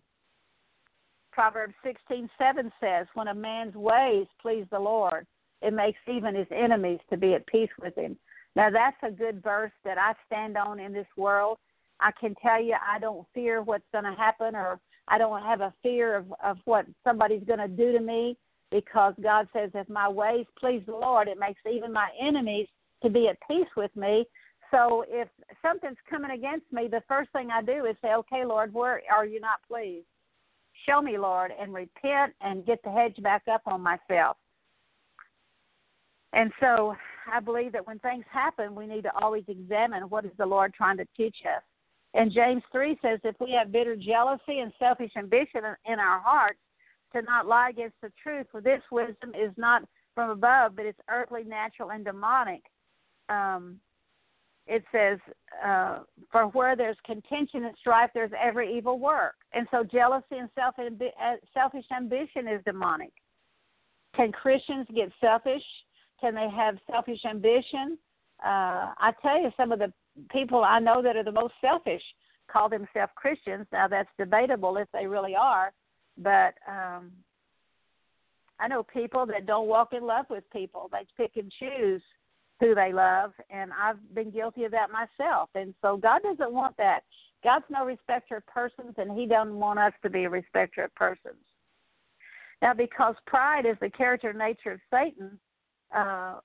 [1.32, 5.26] Proverbs 16:7 says, "When a man's ways please the Lord,
[5.62, 8.20] it makes even his enemies to be at peace with him."
[8.56, 11.58] Now that's a good verse that I stand on in this world.
[12.00, 15.62] I can tell you I don't fear what's going to happen or I don't have
[15.62, 18.38] a fear of, of what somebody's going to do to me
[18.72, 22.68] because God says if my ways please the Lord, it makes even my enemies
[23.02, 24.26] to be at peace with me
[24.72, 25.28] so if
[25.62, 29.26] something's coming against me, the first thing I do is say, okay, Lord, where are
[29.26, 30.06] you not pleased?
[30.88, 34.38] Show me, Lord, and repent and get the hedge back up on myself.
[36.34, 36.96] And so
[37.32, 40.74] I believe that when things happen, we need to always examine what is the Lord
[40.74, 41.64] trying to teach us.
[42.14, 46.60] And James 3 says, if we have bitter jealousy and selfish ambition in our hearts,
[47.14, 49.84] to not lie against the truth, for this wisdom is not
[50.16, 52.62] from above, but it's earthly, natural, and demonic.
[53.30, 53.80] Um,
[54.68, 55.20] it says,
[55.64, 60.50] uh, "For where there's contention and strife, there's every evil work." And so, jealousy and
[60.54, 63.14] self uh, selfish ambition is demonic.
[64.16, 65.64] Can Christians get selfish?
[66.22, 67.98] Can they have selfish ambition?
[68.44, 69.92] Uh, I tell you, some of the
[70.32, 72.04] people I know that are the most selfish
[72.52, 73.68] call themselves Christians.
[73.72, 75.72] Now, that's debatable if they really are,
[76.18, 77.12] but um,
[78.60, 80.90] I know people that don't walk in love with people.
[80.92, 82.02] They pick and choose
[82.60, 85.50] who they love and I've been guilty of that myself.
[85.56, 87.02] And so God doesn't want that.
[87.44, 90.94] God's no respecter of persons and he doesn't want us to be a respecter of
[90.96, 91.42] persons.
[92.62, 95.40] Now because pride is the character nature of Satan,
[95.96, 96.40] uh,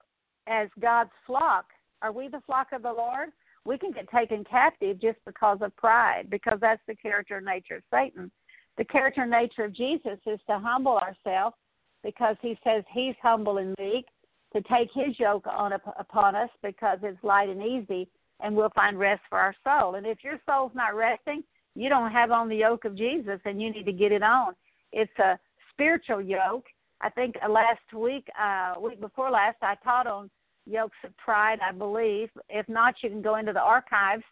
[0.46, 1.66] as God's flock,
[2.00, 3.30] are we the flock of the Lord?
[3.64, 7.82] We can get taken captive just because of pride, because that's the character nature of
[7.92, 8.30] Satan.
[8.76, 11.56] The character nature of Jesus is to humble ourselves
[12.02, 14.06] because he says he's humble and meek
[14.54, 18.08] to take his yoke on upon us because it's light and easy
[18.40, 19.94] and we'll find rest for our soul.
[19.94, 21.42] And if your soul's not resting,
[21.74, 24.54] you don't have on the yoke of Jesus and you need to get it on.
[24.92, 25.38] It's a
[25.72, 26.66] spiritual yoke.
[27.00, 30.30] I think uh, last week, uh week before last I taught on
[30.66, 32.30] yokes of pride, I believe.
[32.48, 34.24] If not, you can go into the archives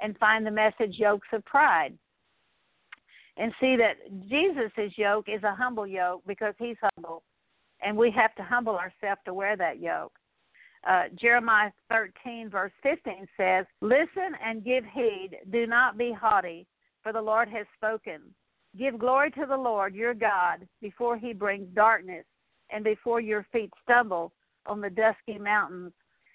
[0.00, 1.96] and find the message yokes of pride.
[3.36, 3.96] And see that
[4.28, 7.22] Jesus' yoke is a humble yoke because he's humble
[7.82, 10.12] and we have to humble ourselves to wear that yoke.
[10.88, 16.66] Uh, Jeremiah 13, verse 15 says, Listen and give heed, do not be haughty,
[17.02, 18.20] for the Lord has spoken.
[18.76, 22.24] Give glory to the Lord your God before he brings darkness
[22.70, 24.32] and before your feet stumble
[24.66, 25.92] on the dusky mountains.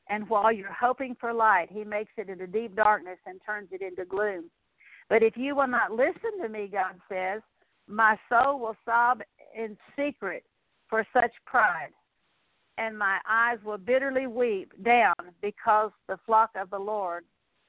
[0.10, 3.82] And while you're hoping for light, he makes it into deep darkness and turns it
[3.82, 4.50] into gloom.
[5.10, 7.42] But if you will not listen to me, God says,
[7.88, 9.22] my soul will sob
[9.56, 10.44] in secret
[10.90, 11.92] for such pride,
[12.78, 17.26] and my eyes will bitterly weep down because the flock of the Lord,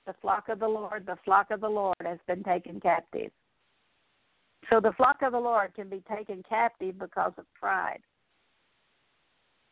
[0.07, 3.31] the flock of the Lord, the flock of the Lord has been taken captive.
[4.71, 8.01] So the flock of the Lord can be taken captive because of pride.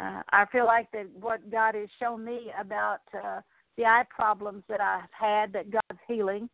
[0.03, 3.41] Uh, I feel like that what God has shown me about uh,
[3.77, 6.49] the eye problems that I've had, that God's healing.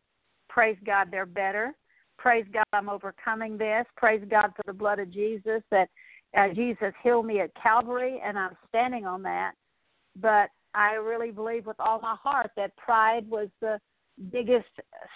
[0.49, 1.73] Praise God, they're better.
[2.17, 3.85] Praise God, I'm overcoming this.
[3.95, 5.89] Praise God for the blood of Jesus that
[6.37, 9.53] uh, Jesus healed me at Calvary, and I'm standing on that.
[10.15, 13.79] But I really believe with all my heart that pride was the
[14.31, 14.69] biggest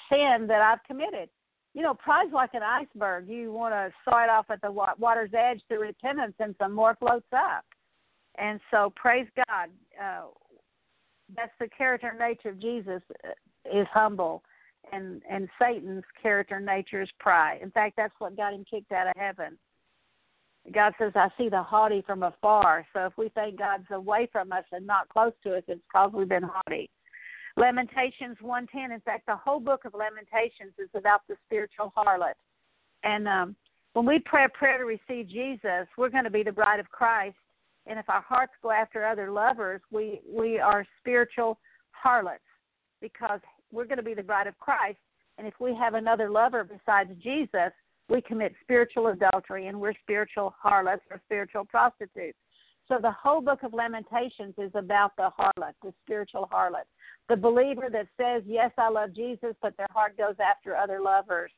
[0.10, 1.30] sin that I've committed.
[1.74, 3.28] You know, pride's like an iceberg.
[3.28, 6.96] You want to saw it off at the water's edge through repentance, and some more
[7.00, 7.66] floats up.
[8.38, 9.70] And so, praise God.
[10.02, 10.24] Uh,
[11.36, 13.30] that's the character and nature of Jesus uh,
[13.80, 14.44] is humble,
[14.92, 17.60] and and Satan's character and nature is pride.
[17.62, 19.58] In fact, that's what got him kicked out of heaven.
[20.74, 24.52] God says, "I see the haughty from afar." So if we think God's away from
[24.52, 26.90] us and not close to us, it's because we've been haughty.
[27.56, 28.92] Lamentations 110.
[28.92, 32.34] In fact, the whole book of Lamentations is about the spiritual harlot.
[33.04, 33.56] And um,
[33.94, 36.90] when we pray a prayer to receive Jesus, we're going to be the bride of
[36.90, 37.36] Christ
[37.86, 41.60] and if our hearts go after other lovers, we we are spiritual
[41.92, 42.44] harlots
[43.02, 43.40] because
[43.72, 45.00] we're going to be the bride of Christ.
[45.38, 47.72] And if we have another lover besides Jesus,
[48.08, 52.38] we commit spiritual adultery and we're spiritual harlots or spiritual prostitutes.
[52.88, 56.86] So the whole book of Lamentations is about the harlot, the spiritual harlot,
[57.30, 61.52] the believer that says, "Yes, I love Jesus," but their heart goes after other lovers.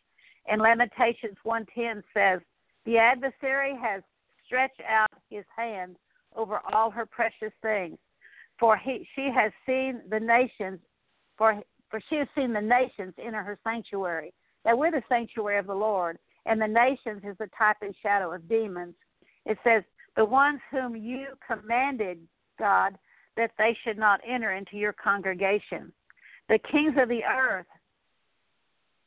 [0.48, 2.42] And Lamentations 1:10 says,
[2.86, 4.04] "The adversary has
[4.46, 5.98] stretched out his hand
[6.36, 7.98] over all her precious things.
[8.60, 10.80] For he, she has seen the nations,
[11.38, 14.34] for, for she has seen the nations enter her sanctuary.
[14.64, 18.34] That we're the sanctuary of the Lord, and the nations is the type and shadow
[18.34, 18.96] of demons.
[19.46, 19.84] It says,
[20.16, 22.20] The ones whom you commanded,
[22.58, 22.98] God,
[23.38, 25.92] that they should not enter into your congregation.
[26.48, 27.66] The kings of the earth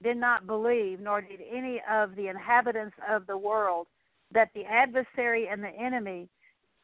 [0.02, 3.86] did not believe, nor did any of the inhabitants of the world,
[4.32, 6.28] that the adversary and the enemy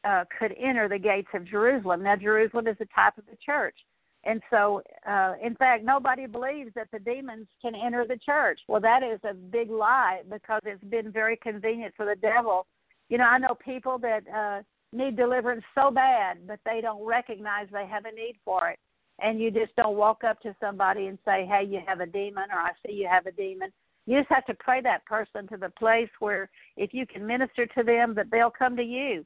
[0.05, 2.03] uh, could enter the gates of Jerusalem.
[2.03, 3.75] Now, Jerusalem is the type of the church.
[4.23, 8.59] And so, uh, in fact, nobody believes that the demons can enter the church.
[8.67, 12.65] Well, that is a big lie because it's been very convenient for the devil.
[13.09, 17.67] You know, I know people that uh, need deliverance so bad, but they don't recognize
[17.71, 18.79] they have a need for it.
[19.19, 22.45] And you just don't walk up to somebody and say, hey, you have a demon,
[22.51, 23.69] or I see you have a demon.
[24.07, 27.65] You just have to pray that person to the place where if you can minister
[27.67, 29.25] to them, that they'll come to you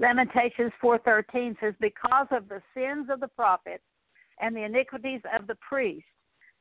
[0.00, 3.84] Lamentations 4:13 says, "Because of the sins of the prophets
[4.40, 6.08] and the iniquities of the priests,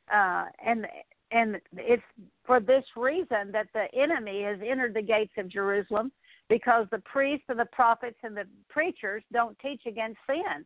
[0.09, 0.87] uh, and
[1.31, 2.03] and it's
[2.43, 6.11] for this reason that the enemy has entered the gates of Jerusalem,
[6.47, 10.65] because the priests and the prophets and the preachers don't teach against sin.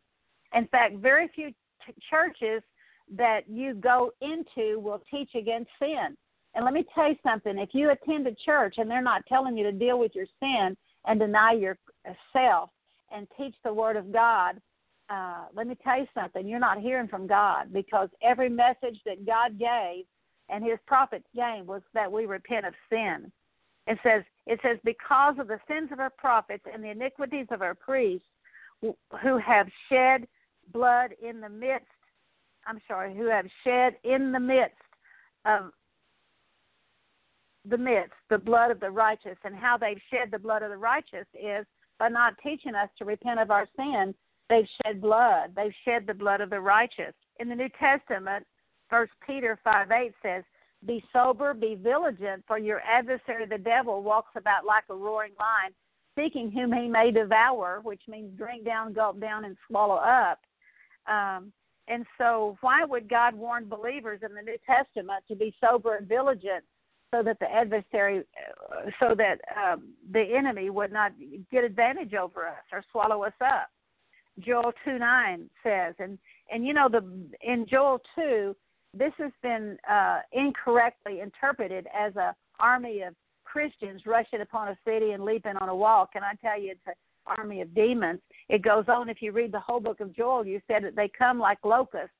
[0.54, 1.52] In fact, very few
[1.86, 2.62] t- churches
[3.10, 6.18] that you go into will teach against sin.
[6.54, 9.56] And let me tell you something: if you attend a church and they're not telling
[9.56, 10.76] you to deal with your sin,
[11.08, 11.54] and deny
[12.08, 12.70] yourself
[13.12, 14.60] and teach the Word of God,
[15.10, 16.48] uh, let me tell you something.
[16.48, 20.06] You're not hearing from God because every message that God gave
[20.50, 23.32] and His prophets gave was that we repent of sin.
[23.88, 27.62] It says, it says, because of the sins of our prophets and the iniquities of
[27.62, 28.28] our priests
[28.82, 30.28] who have shed
[30.74, 31.88] blood in the midst,
[32.66, 34.76] I'm sorry, who have shed in the midst
[35.46, 35.72] of
[37.70, 40.78] the midst, the blood of the righteous, and how they've shed the blood of the
[40.78, 41.66] righteous is
[42.00, 44.14] by not teaching us to repent of our sin.
[44.50, 45.54] They've shed blood.
[45.56, 47.14] They've shed the blood of the righteous.
[47.40, 48.46] In the New Testament,
[48.90, 50.44] First Peter five eight says,
[50.86, 55.74] "Be sober, be vigilant, for your adversary the devil walks about like a roaring lion,
[56.18, 60.40] seeking whom he may devour," which means drink down, gulp down, and swallow up.
[61.08, 61.52] Um,
[61.90, 66.08] and so, why would God warn believers in the New Testament to be sober and
[66.08, 66.64] vigilant
[67.14, 71.14] so that the adversary, uh, so that um, the enemy would not
[71.52, 73.70] get advantage over us or swallow us up.
[74.40, 76.18] Joel two nine says, and
[76.52, 77.02] and you know the
[77.42, 78.56] in Joel two,
[78.94, 85.12] this has been uh, incorrectly interpreted as a army of Christians rushing upon a city
[85.12, 86.08] and leaping on a wall.
[86.12, 86.94] Can I tell you, it's a
[87.40, 88.20] army of demons.
[88.50, 89.10] It goes on.
[89.10, 92.16] If you read the whole book of Joel, you said that they come like locusts,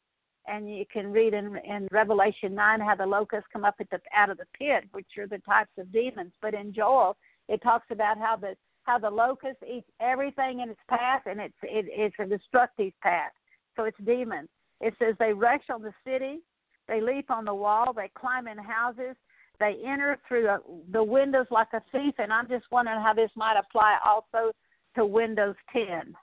[0.48, 4.30] and you can read in in Revelation nine how the locusts come up the out
[4.30, 6.34] of the pit, which are the types of demons.
[6.42, 7.18] But in Joel,
[7.48, 11.58] it talks about how the how the locust eats everything in its path, and it's
[11.64, 13.32] it, it's a destructive path.
[13.76, 14.50] So it's demons.
[14.80, 16.40] It says they rush on the city,
[16.88, 19.16] they leap on the wall, they climb in houses,
[19.60, 20.48] they enter through
[20.92, 22.14] the windows like a thief.
[22.18, 24.52] And I'm just wondering how this might apply also
[24.96, 26.16] to Windows 10.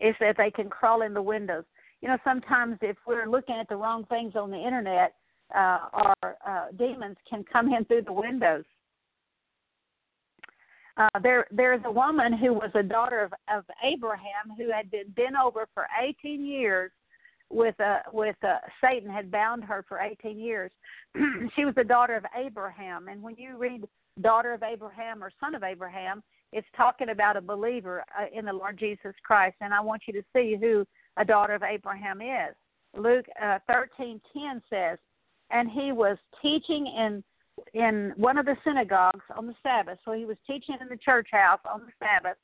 [0.00, 1.64] Is that they can crawl in the windows.
[2.00, 5.14] You know, sometimes if we're looking at the wrong things on the internet,
[5.54, 8.64] uh, our uh, demons can come in through the windows.
[10.96, 15.08] Uh, there, there's a woman who was a daughter of, of Abraham who had been
[15.16, 16.90] bent over for 18 years
[17.50, 20.70] with a with a, Satan had bound her for 18 years.
[21.56, 23.84] she was the daughter of Abraham, and when you read
[24.20, 26.22] daughter of Abraham or son of Abraham,
[26.52, 29.56] it's talking about a believer uh, in the Lord Jesus Christ.
[29.60, 30.84] And I want you to see who
[31.18, 32.54] a daughter of Abraham is.
[32.96, 34.98] Luke uh, 13:10 says,
[35.50, 37.24] and he was teaching in
[37.74, 39.98] in one of the synagogues on the Sabbath.
[40.04, 42.38] So he was teaching in the church house on the Sabbath,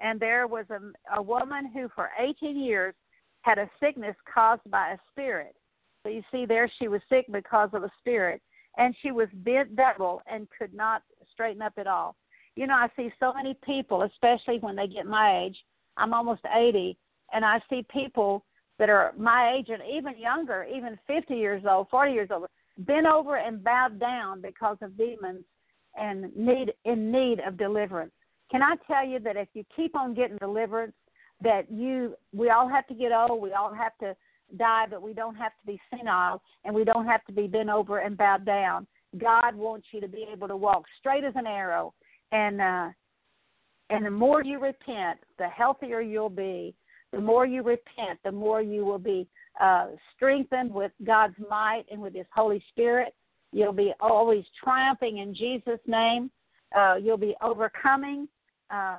[0.00, 0.80] and there was a,
[1.16, 2.94] a woman who for 18 years
[3.42, 5.56] had a sickness caused by a spirit.
[6.02, 8.42] So you see, there she was sick because of a spirit,
[8.76, 11.02] and she was bent double and could not
[11.32, 12.16] straighten up at all.
[12.56, 15.56] You know, I see so many people, especially when they get my age.
[15.96, 16.96] I'm almost 80,
[17.32, 18.44] and I see people
[18.78, 22.46] that are my age and even younger, even 50 years old, 40 years old,
[22.78, 25.44] bent over and bowed down because of demons
[25.96, 28.12] and need in need of deliverance.
[28.50, 30.94] Can I tell you that if you keep on getting deliverance,
[31.42, 34.16] that you we all have to get old, we all have to
[34.56, 37.68] die, but we don't have to be senile and we don't have to be bent
[37.68, 38.86] over and bowed down.
[39.18, 41.92] God wants you to be able to walk straight as an arrow
[42.32, 42.88] and uh
[43.90, 46.74] and the more you repent, the healthier you'll be.
[47.12, 49.26] The more you repent, the more you will be
[49.60, 53.14] uh, strengthened with God's might and with His Holy Spirit.
[53.52, 56.30] You'll be always triumphing in Jesus' name.
[56.76, 58.28] Uh, you'll be overcoming
[58.70, 58.98] uh,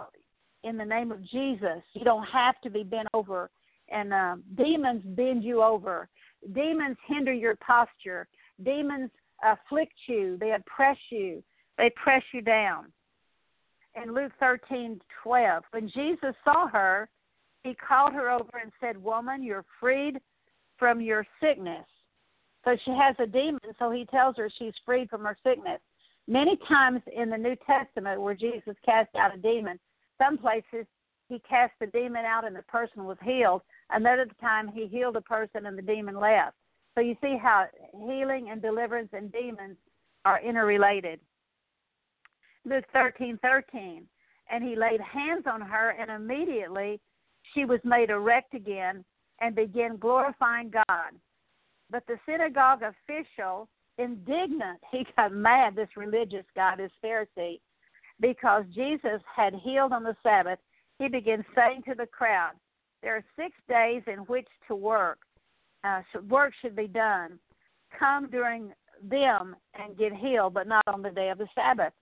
[0.63, 1.81] in the name of Jesus.
[1.93, 3.49] You don't have to be bent over,
[3.87, 6.09] and uh, demons bend you over.
[6.53, 8.27] Demons hinder your posture.
[8.63, 9.09] Demons
[9.41, 10.37] afflict you.
[10.37, 11.41] They oppress you.
[11.77, 12.91] They press you down.
[14.01, 17.09] In Luke thirteen twelve, when Jesus saw her,
[17.63, 20.19] he called her over and said, Woman, you're freed
[20.77, 21.85] from your sickness.
[22.65, 25.79] So she has a demon, so he tells her she's freed from her sickness.
[26.27, 29.79] Many times in the New Testament, where Jesus cast out a demon,
[30.17, 30.85] some places
[31.27, 33.61] he cast the demon out and the person was healed.
[33.89, 36.55] Another time he healed a person and the demon left.
[36.93, 39.77] So you see how healing and deliverance and demons
[40.25, 41.19] are interrelated.
[42.65, 44.05] Luke thirteen thirteen,
[44.51, 46.99] and he laid hands on her, and immediately
[47.53, 49.03] she was made erect again
[49.39, 51.11] and began glorifying God.
[51.89, 57.59] But the synagogue official, indignant, he got mad, this religious guy, this Pharisee,
[58.19, 60.59] because Jesus had healed on the Sabbath.
[60.99, 62.51] He began saying to the crowd,
[63.01, 65.19] There are six days in which to work.
[65.83, 67.39] Uh, work should be done.
[67.97, 68.71] Come during
[69.03, 71.93] them and get healed, but not on the day of the Sabbath.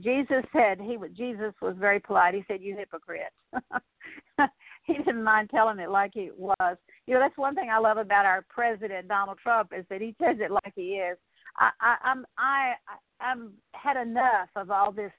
[0.00, 2.34] Jesus said he Jesus was very polite.
[2.34, 3.32] He said, "You hypocrite."
[4.86, 6.76] he didn't mind telling it like it was.
[7.06, 10.14] You know, that's one thing I love about our president Donald Trump is that he
[10.22, 11.18] says it like he is.
[11.58, 12.72] I, I I'm I
[13.20, 15.12] I'm had enough of all this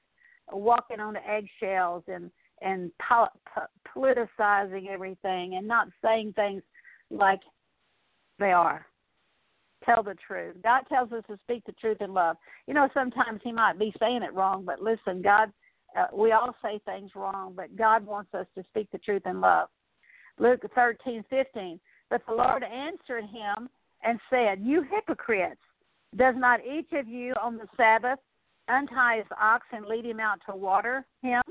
[0.52, 2.30] walking on the eggshells and
[2.62, 6.62] and po- po- politicizing everything and not saying things
[7.10, 7.42] like
[8.40, 8.86] they are.
[9.84, 10.56] Tell the truth.
[10.64, 12.38] God tells us to speak the truth in love.
[12.68, 15.52] You know, sometimes He might be saying it wrong, but listen, God
[15.98, 19.42] uh, we all say things wrong, but God wants us to speak the truth in
[19.42, 19.70] love.
[20.40, 21.80] Luke thirteen fifteen.
[22.10, 23.70] But the Lord answered him
[24.04, 25.62] and said, You hypocrites,
[26.16, 28.20] does not each of you on the Sabbath
[28.68, 31.42] untie his ox and lead him out to water him?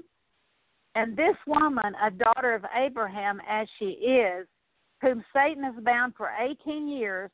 [0.95, 4.47] And this woman, a daughter of Abraham as she is,
[5.01, 7.31] whom Satan has bound for 18 years,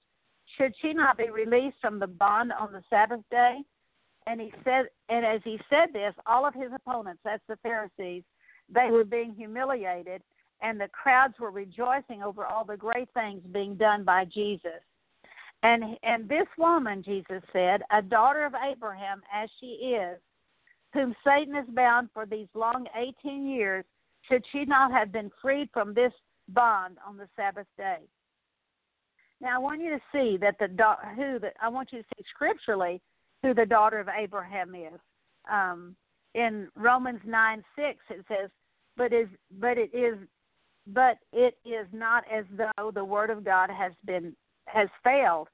[0.56, 3.58] should she not be released from the bond on the Sabbath day?
[4.30, 8.22] And he said, and as he said this, all of his opponents, that's the Pharisees,
[8.72, 10.22] they were being humiliated,
[10.62, 14.82] and the crowds were rejoicing over all the great things being done by Jesus.
[15.64, 20.18] And and this woman, Jesus said, a daughter of Abraham as she is,
[20.94, 23.84] whom Satan has bound for these long eighteen years,
[24.28, 26.12] should she not have been freed from this
[26.50, 27.98] bond on the Sabbath day?
[29.40, 30.68] Now I want you to see that the
[31.16, 33.00] who that I want you to see scripturally
[33.42, 35.00] who the daughter of Abraham is.
[35.50, 35.96] Um,
[36.34, 38.50] in Romans 9 6, it says,
[38.96, 39.28] but is
[39.58, 40.18] but it is
[40.86, 44.34] but it is not as though the word of God has been
[44.66, 45.48] has failed,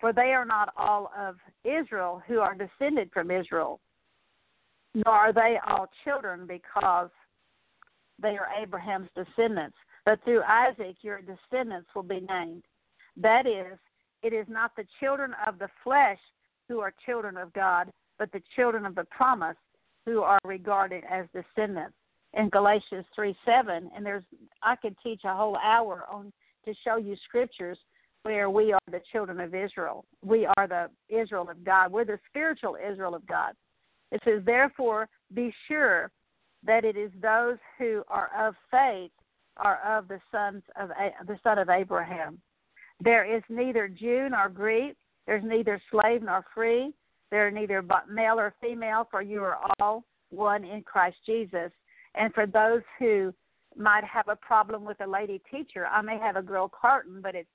[0.00, 3.80] for they are not all of Israel who are descended from Israel,
[4.94, 7.10] nor are they all children because
[8.20, 9.76] they are Abraham's descendants.
[10.04, 12.64] But through Isaac your descendants will be named.
[13.16, 13.78] That is,
[14.22, 16.18] it is not the children of the flesh
[16.68, 19.56] who are children of God, but the children of the promise
[20.04, 21.94] who are regarded as descendants.
[22.34, 24.24] In Galatians 3 7, and there's,
[24.62, 26.32] I could teach a whole hour on
[26.66, 27.78] to show you scriptures
[28.22, 30.04] where we are the children of Israel.
[30.24, 31.92] We are the Israel of God.
[31.92, 33.54] We're the spiritual Israel of God.
[34.12, 36.10] It says, therefore, be sure
[36.64, 39.12] that it is those who are of faith
[39.56, 40.90] are of the sons of
[41.26, 42.38] the son of Abraham.
[43.00, 44.96] There is neither Jew nor Greek.
[45.26, 46.94] There's neither slave nor free.
[47.30, 51.72] There are neither male or female, for you are all one in Christ Jesus.
[52.14, 53.34] And for those who
[53.76, 57.34] might have a problem with a lady teacher, I may have a girl Carton, but
[57.34, 57.50] it's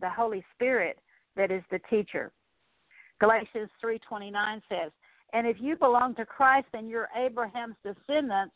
[0.00, 0.98] the Holy Spirit
[1.36, 2.32] that is the teacher.
[3.20, 4.92] Galatians 3:29 says,
[5.32, 8.54] "And if you belong to Christ then you're Abraham's descendants,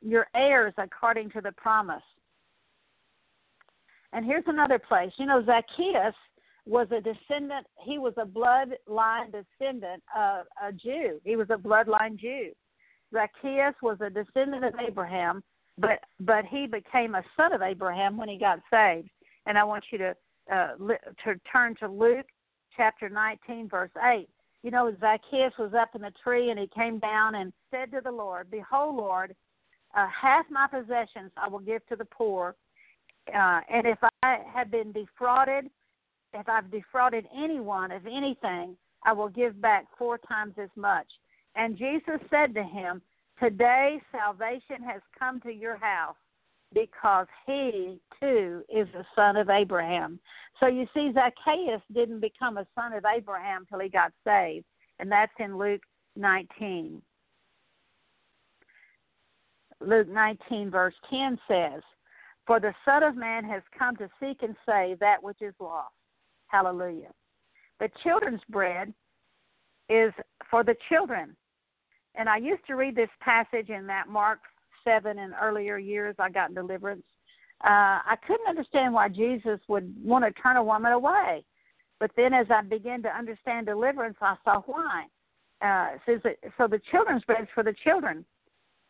[0.00, 2.02] you're heirs according to the promise."
[4.12, 5.12] And here's another place.
[5.18, 6.14] You know, Zacchaeus
[6.66, 11.20] was a descendant, he was a bloodline descendant of a Jew.
[11.24, 12.52] He was a bloodline Jew.
[13.12, 15.42] Zacchaeus was a descendant of Abraham,
[15.78, 19.10] but but he became a son of Abraham when he got saved.
[19.46, 20.16] And I want you to
[20.52, 20.76] uh,
[21.24, 22.26] to turn to Luke
[22.76, 24.28] chapter 19 verse 8.
[24.62, 28.00] You know, Zacchaeus was up in the tree and he came down and said to
[28.00, 29.34] the Lord, "Behold, Lord,
[29.94, 32.54] uh, half my possessions I will give to the poor,
[33.34, 35.68] uh, and if I have been defrauded,
[36.34, 41.06] if I've defrauded anyone of anything, I will give back four times as much.
[41.56, 43.02] And Jesus said to him,
[43.40, 46.16] Today salvation has come to your house
[46.72, 50.18] because he too is a son of Abraham.
[50.60, 54.64] So you see, Zacchaeus didn't become a son of Abraham till he got saved,
[54.98, 55.82] and that's in Luke
[56.16, 57.02] 19.
[59.80, 61.82] Luke 19, verse 10 says,
[62.46, 65.92] For the Son of Man has come to seek and save that which is lost.
[66.52, 67.10] Hallelujah.
[67.80, 68.92] The children's bread
[69.88, 70.12] is
[70.50, 71.34] for the children.
[72.14, 74.40] And I used to read this passage in that Mark
[74.84, 76.14] 7 in earlier years.
[76.18, 77.04] I got deliverance.
[77.64, 81.44] Uh, I couldn't understand why Jesus would want to turn a woman away.
[81.98, 85.04] But then as I began to understand deliverance, I saw why.
[85.62, 88.24] Uh, that, so the children's bread is for the children,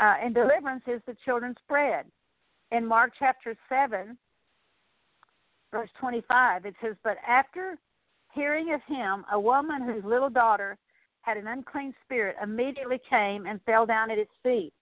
[0.01, 2.07] uh, and deliverance is the children's bread.
[2.71, 4.17] In Mark chapter 7,
[5.73, 7.77] verse 25, it says, But after
[8.33, 10.79] hearing of him, a woman whose little daughter
[11.23, 14.73] had an unclean spirit immediately came and fell down at his feet.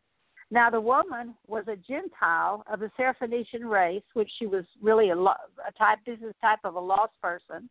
[0.51, 5.16] Now the woman was a Gentile of the Syrophoenician race, which she was really a,
[5.16, 5.36] a
[5.78, 5.99] type.
[6.05, 7.70] This is type of a lost person,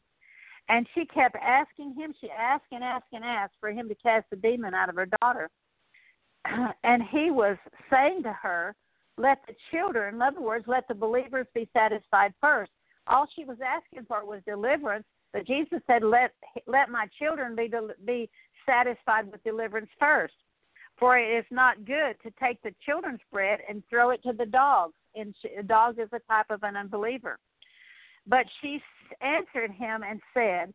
[0.70, 2.14] and she kept asking him.
[2.22, 5.10] She asked and asked and asked for him to cast the demon out of her
[5.22, 5.50] daughter,
[6.84, 7.58] and he was
[7.92, 8.74] saying to her,
[9.18, 12.72] "Let the children, in other words, let the believers be satisfied first.
[13.10, 16.34] All she was asking for was deliverance, but Jesus said, "Let
[16.68, 17.72] let my children be
[18.06, 18.30] be
[18.66, 20.36] satisfied with deliverance first.
[20.98, 24.46] For it is not good to take the children's bread and throw it to the
[24.46, 24.96] dogs.
[25.16, 27.40] And a dog is a type of an unbeliever.
[28.28, 28.82] But she
[29.22, 30.74] answered him and said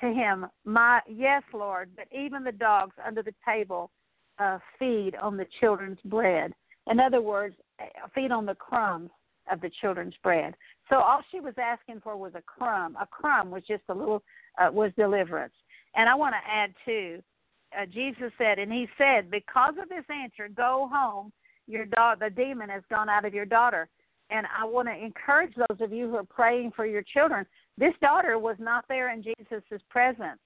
[0.00, 3.90] to him, "My yes, Lord, but even the dogs under the table
[4.38, 6.54] uh, feed on the children's bread.
[6.88, 7.56] In other words,
[8.14, 9.10] feed on the crumbs
[9.50, 10.54] of the children's bread.
[10.88, 12.96] So all she was asking for was a crumb.
[13.00, 14.22] A crumb was just a little
[14.58, 15.54] uh, was deliverance.
[15.94, 17.22] And I want to add too,
[17.78, 21.32] uh, Jesus said, and he said, because of this answer, go home.
[21.68, 23.88] Your daughter, the demon has gone out of your daughter.
[24.30, 27.46] And I want to encourage those of you who are praying for your children.
[27.78, 30.40] This daughter was not there in Jesus' presence.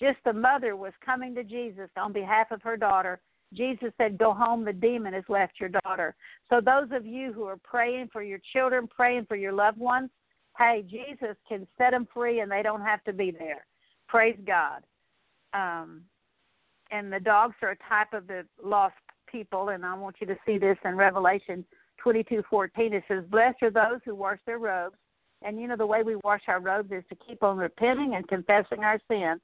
[0.00, 3.20] Just the mother was coming to Jesus on behalf of her daughter.
[3.54, 6.14] Jesus said, Go home, the demon has left your daughter.
[6.50, 10.10] So, those of you who are praying for your children, praying for your loved ones,
[10.58, 13.66] hey, Jesus can set them free and they don't have to be there.
[14.08, 14.82] Praise God.
[15.52, 16.02] Um,
[16.90, 18.94] and the dogs are a type of the lost
[19.30, 21.64] people, and I want you to see this in Revelation
[21.96, 22.92] twenty two fourteen.
[22.92, 24.96] It says, "Blessed are those who wash their robes."
[25.42, 28.26] And you know the way we wash our robes is to keep on repenting and
[28.28, 29.40] confessing our sin.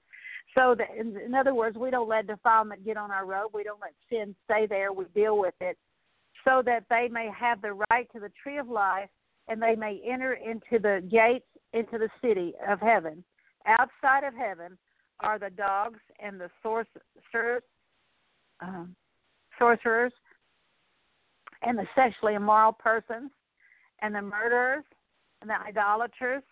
[0.54, 3.50] So, that, in, in other words, we don't let defilement get on our robe.
[3.54, 4.92] We don't let sin stay there.
[4.92, 5.78] We deal with it,
[6.44, 9.08] so that they may have the right to the tree of life,
[9.48, 13.22] and they may enter into the gates into the city of heaven.
[13.66, 14.76] Outside of heaven
[15.20, 17.62] are the dogs and the sorcerers,
[18.60, 18.94] um,
[19.58, 20.12] sorcerers
[21.62, 23.30] and the sexually immoral persons,
[24.00, 24.84] and the murderers,
[25.42, 26.42] and the idolaters,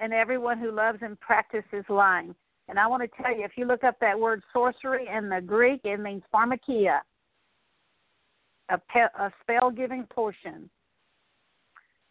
[0.00, 2.34] and everyone who loves and practices lying.
[2.68, 5.40] And I want to tell you, if you look up that word sorcery in the
[5.40, 7.00] Greek, it means pharmakeia,
[8.68, 10.68] a, pe- a spell giving portion.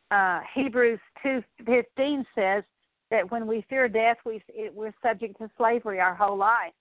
[0.09, 2.63] Uh, Hebrews 2.15 says
[3.11, 6.73] that when we fear death, we, it, we're subject to slavery our whole life.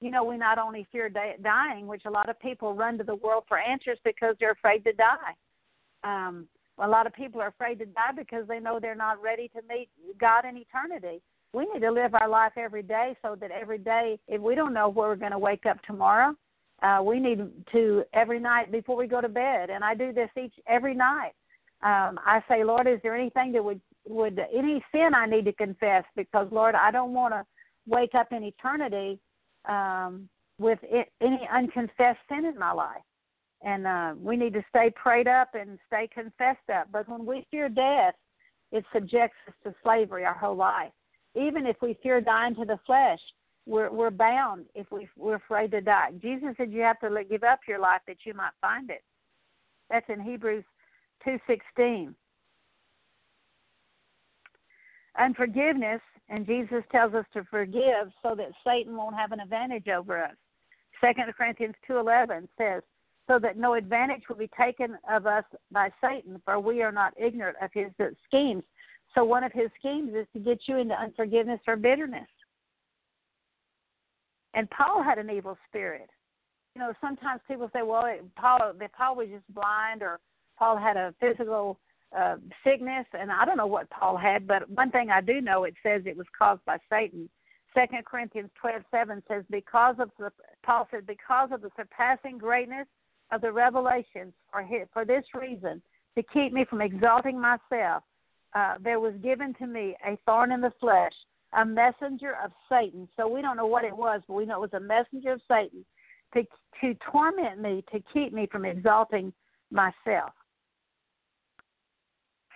[0.00, 3.14] You know, we not only fear dying, which a lot of people run to the
[3.14, 5.34] world for answers because they're afraid to die.
[6.04, 9.48] Um, a lot of people are afraid to die because they know they're not ready
[9.48, 11.20] to meet God in eternity.
[11.52, 14.72] We need to live our life every day so that every day, if we don't
[14.72, 16.34] know where we're going to wake up tomorrow,
[16.82, 17.40] uh, we need
[17.72, 21.32] to every night before we go to bed, and I do this each every night.
[21.82, 25.52] Um, I say, Lord, is there anything that would would any sin I need to
[25.52, 26.04] confess?
[26.16, 27.44] Because Lord, I don't want to
[27.86, 29.18] wake up in eternity
[29.68, 30.28] um,
[30.58, 33.02] with it, any unconfessed sin in my life
[33.62, 36.88] and uh, we need to stay prayed up and stay confessed up.
[36.92, 38.14] But when we fear death,
[38.72, 40.92] it subjects us to slavery our whole life.
[41.34, 43.20] Even if we fear dying to the flesh,
[43.66, 46.10] we're we're bound if we we're afraid to die.
[46.20, 49.04] Jesus said you have to give up your life that you might find it.
[49.90, 50.64] That's in Hebrews
[51.24, 52.14] two sixteen.
[55.18, 60.22] Unforgiveness, and Jesus tells us to forgive so that Satan won't have an advantage over
[60.22, 60.36] us.
[61.00, 62.82] Second Corinthians two eleven says
[63.28, 67.14] so that no advantage will be taken of us by Satan, for we are not
[67.16, 67.92] ignorant of his
[68.26, 68.64] schemes.
[69.14, 72.28] So one of his schemes is to get you into unforgiveness or bitterness.
[74.54, 76.08] And Paul had an evil spirit.
[76.74, 78.04] You know, sometimes people say, "Well,
[78.36, 80.20] Paul, Paul was just blind, or
[80.58, 81.78] Paul had a physical
[82.16, 85.64] uh, sickness," and I don't know what Paul had, but one thing I do know,
[85.64, 87.28] it says it was caused by Satan.
[87.74, 90.32] Second Corinthians twelve seven says, "Because of the
[90.64, 92.86] Paul said, because of the surpassing greatness
[93.32, 95.82] of the revelations for his, for this reason
[96.16, 98.02] to keep me from exalting myself
[98.54, 101.12] uh, there was given to me a thorn in the flesh
[101.54, 103.08] a messenger of satan.
[103.16, 105.40] So we don't know what it was but we know it was a messenger of
[105.48, 105.84] satan
[106.34, 106.44] to
[106.80, 109.32] to torment me to keep me from exalting
[109.70, 110.32] myself.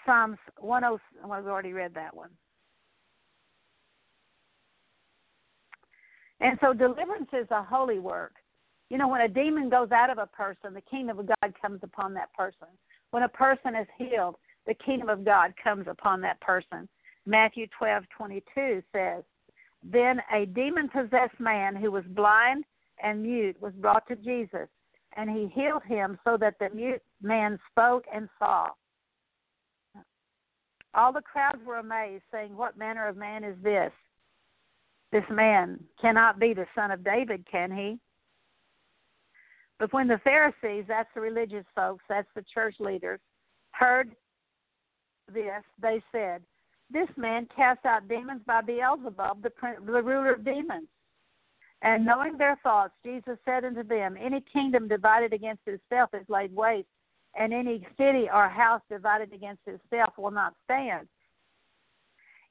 [0.07, 2.30] Psalms 10 well, we've already read that one.
[6.40, 8.34] And so deliverance is a holy work.
[8.90, 11.80] You know, when a demon goes out of a person, the kingdom of God comes
[11.82, 12.68] upon that person.
[13.12, 14.36] When a person is healed,
[14.66, 16.88] the kingdom of God comes upon that person.
[17.26, 19.24] Matthew twelve twenty two says,
[19.82, 22.64] Then a demon possessed man who was blind
[23.02, 24.68] and mute was brought to Jesus,
[25.16, 28.68] and he healed him so that the mute man spoke and saw.
[30.94, 33.92] All the crowds were amazed, saying, What manner of man is this?
[35.12, 37.98] This man cannot be the son of David, can he?
[39.78, 43.20] But when the Pharisees, that's the religious folks, that's the church leaders,
[43.72, 44.14] heard
[45.33, 46.43] this, they said,
[46.91, 49.51] This man casts out demons by Beelzebub, the,
[49.87, 50.89] the ruler of demons.
[51.83, 56.55] And knowing their thoughts, Jesus said unto them, Any kingdom divided against itself is laid
[56.55, 56.89] waste,
[57.39, 61.09] and any city or house divided against itself will not stand.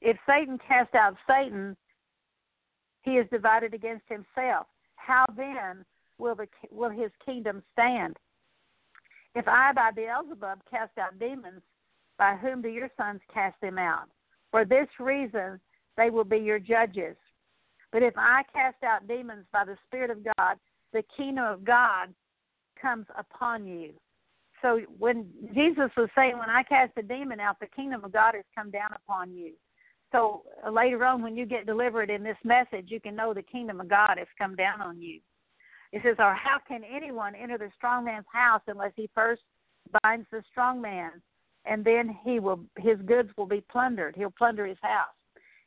[0.00, 1.76] If Satan cast out Satan,
[3.02, 4.66] he is divided against himself.
[4.96, 5.84] How then
[6.18, 8.16] will the will his kingdom stand?
[9.34, 11.62] If I by Beelzebub cast out demons,
[12.18, 14.08] by whom do your sons cast them out?
[14.50, 15.60] For this reason
[15.96, 17.16] they will be your judges.
[17.92, 20.56] But if I cast out demons by the Spirit of God,
[20.92, 22.12] the kingdom of God
[22.80, 23.92] comes upon you.
[24.62, 28.34] So when Jesus was saying, When I cast a demon out, the kingdom of God
[28.34, 29.52] has come down upon you.
[30.10, 33.80] So later on, when you get delivered in this message, you can know the kingdom
[33.80, 35.20] of God has come down on you.
[35.92, 39.42] It says, Or how can anyone enter the strong man's house unless he first
[40.02, 41.10] binds the strong man?
[41.66, 44.14] And then he will his goods will be plundered.
[44.16, 45.14] He'll plunder his house.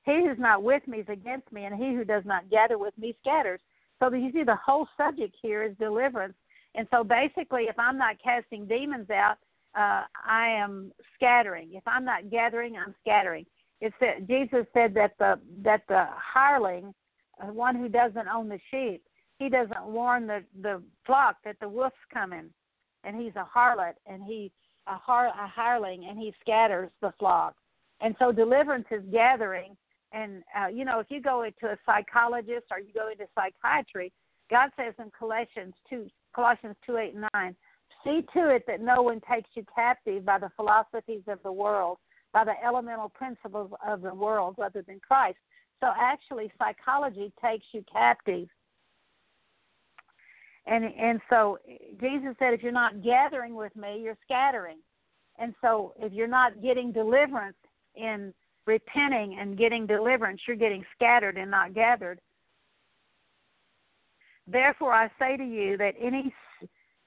[0.04, 2.98] He who's not with me is against me, and he who does not gather with
[2.98, 3.60] me scatters.
[4.00, 6.36] So you see the whole subject here is deliverance.
[6.76, 9.38] And so basically if I'm not casting demons out,
[9.76, 11.70] uh, I am scattering.
[11.74, 13.46] If I'm not gathering, I'm scattering.
[13.82, 16.94] It's that Jesus said that the that the hireling,
[17.40, 19.04] one who doesn't own the sheep,
[19.38, 22.50] he doesn't warn the the flock that the wolf's coming,
[23.04, 24.52] and he's a harlot and he
[24.90, 27.56] a, har, a hireling and he scatters the flock.
[28.02, 29.76] And so deliverance is gathering.
[30.12, 34.12] And uh, you know, if you go into a psychologist or you go into psychiatry,
[34.50, 37.56] God says in Colossians two Colossians two eight and nine,
[38.04, 41.98] see to it that no one takes you captive by the philosophies of the world,
[42.32, 45.38] by the elemental principles of the world, rather than Christ.
[45.82, 48.48] So actually, psychology takes you captive
[50.68, 51.58] And and so
[52.00, 54.78] Jesus said, if you're not gathering with me, you're scattering.
[55.40, 57.56] And so if you're not getting deliverance
[57.96, 58.34] in
[58.66, 62.20] repenting and getting deliverance, you're getting scattered and not gathered.
[64.46, 66.34] Therefore, I say to you that any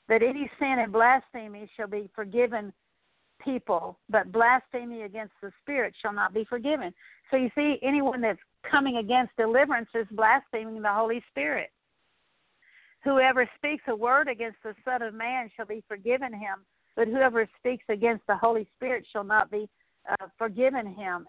[0.09, 2.73] that any sin and blasphemy shall be forgiven
[3.45, 6.93] people, but blasphemy against the Spirit shall not be forgiven.
[7.31, 11.71] So you see, anyone that's coming against deliverance is blaspheming the Holy Spirit.
[13.03, 16.65] Whoever speaks a word against the Son of Man shall be forgiven him,
[16.97, 19.69] but whoever speaks against the Holy Spirit shall not be
[20.11, 21.27] uh, forgiven him,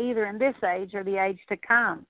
[0.00, 2.06] either in this age or the age to come.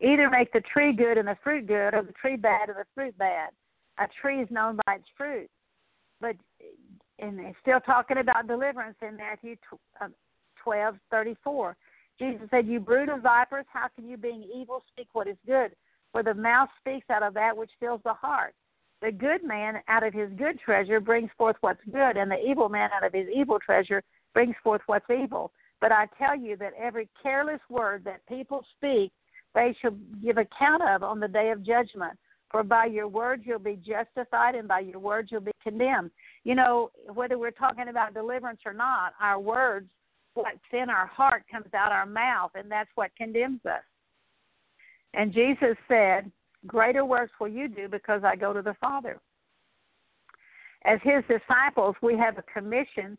[0.00, 2.84] Either make the tree good and the fruit good, or the tree bad and the
[2.94, 3.50] fruit bad.
[3.98, 5.48] A tree is known by its fruit.
[6.20, 6.36] But
[7.20, 9.56] and it's still talking about deliverance in Matthew
[10.00, 10.08] uh,
[10.62, 11.76] twelve thirty four.
[12.18, 15.72] Jesus said, "You brood of vipers, how can you, being evil, speak what is good?
[16.12, 18.54] For the mouth speaks out of that which fills the heart.
[19.00, 22.68] The good man out of his good treasure brings forth what's good, and the evil
[22.68, 24.02] man out of his evil treasure
[24.34, 25.52] brings forth what's evil.
[25.80, 29.12] But I tell you that every careless word that people speak,
[29.54, 32.18] they shall give account of on the day of judgment.
[32.50, 36.10] For by your words you'll be justified, and by your words you'll be condemned.
[36.44, 39.86] You know, whether we're talking about deliverance or not, our words,
[40.34, 43.82] what's in our heart, comes out our mouth, and that's what condemns us.
[45.14, 46.30] And Jesus said,
[46.66, 49.20] Greater works will you do because I go to the Father.
[50.84, 53.16] As his disciples, we have a commission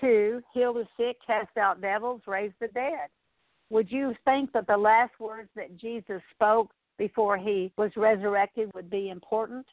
[0.00, 3.08] to heal the sick, cast out devils, raise the dead.
[3.70, 8.90] Would you think that the last words that Jesus spoke before he was resurrected would
[8.90, 9.66] be important?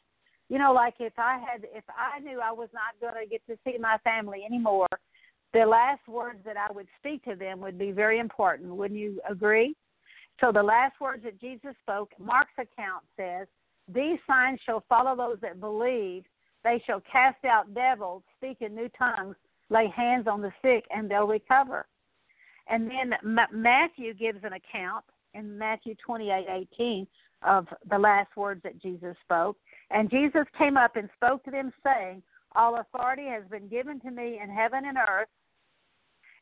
[0.48, 3.46] You know, like if I had, if I knew I was not going to get
[3.46, 4.88] to see my family anymore,
[5.52, 8.74] the last words that I would speak to them would be very important.
[8.74, 9.74] Wouldn't you agree?
[10.40, 13.46] So the last words that Jesus spoke, Mark's account says,
[13.92, 16.24] These signs shall follow those that believe.
[16.64, 19.36] They shall cast out devils, speak in new tongues,
[19.70, 21.86] lay hands on the sick, and they'll recover.
[22.68, 23.14] And then
[23.52, 25.04] Matthew gives an account
[25.34, 27.06] in Matthew 28 18
[27.46, 29.58] of the last words that Jesus spoke.
[29.90, 32.22] And Jesus came up and spoke to them, saying,
[32.56, 35.28] All authority has been given to me in heaven and earth.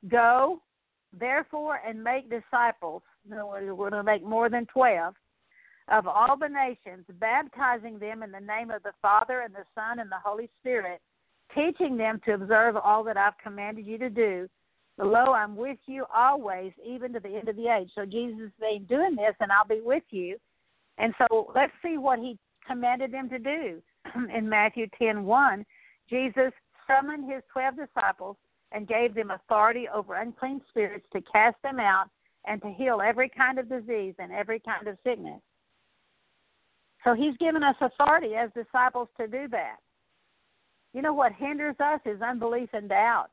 [0.08, 0.60] Go,
[1.18, 5.14] therefore, and make disciples we're going to make more than 12
[5.88, 9.98] of all the nations, baptizing them in the name of the Father and the Son
[9.98, 11.00] and the Holy Spirit,
[11.54, 14.48] teaching them to observe all that I've commanded you to do.
[14.98, 17.90] Lo, I'm with you always, even to the end of the age.
[17.94, 20.36] So Jesus is doing this, and I'll be with you.
[20.98, 23.82] And so let's see what he commanded them to do.
[24.34, 25.66] in Matthew 10 1,
[26.08, 26.52] Jesus
[26.86, 28.36] summoned his 12 disciples
[28.72, 32.06] and gave them authority over unclean spirits to cast them out
[32.46, 35.40] and to heal every kind of disease and every kind of sickness.
[37.04, 39.76] So he's given us authority as disciples to do that.
[40.92, 43.30] You know what hinders us is unbelief and doubt.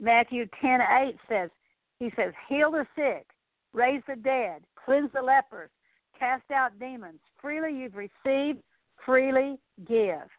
[0.00, 1.50] Matthew 10:8 says,
[1.98, 3.26] he says, "Heal the sick,
[3.72, 5.70] raise the dead, cleanse the lepers,
[6.18, 7.20] cast out demons.
[7.40, 8.62] Freely you've received,
[9.04, 10.30] freely give."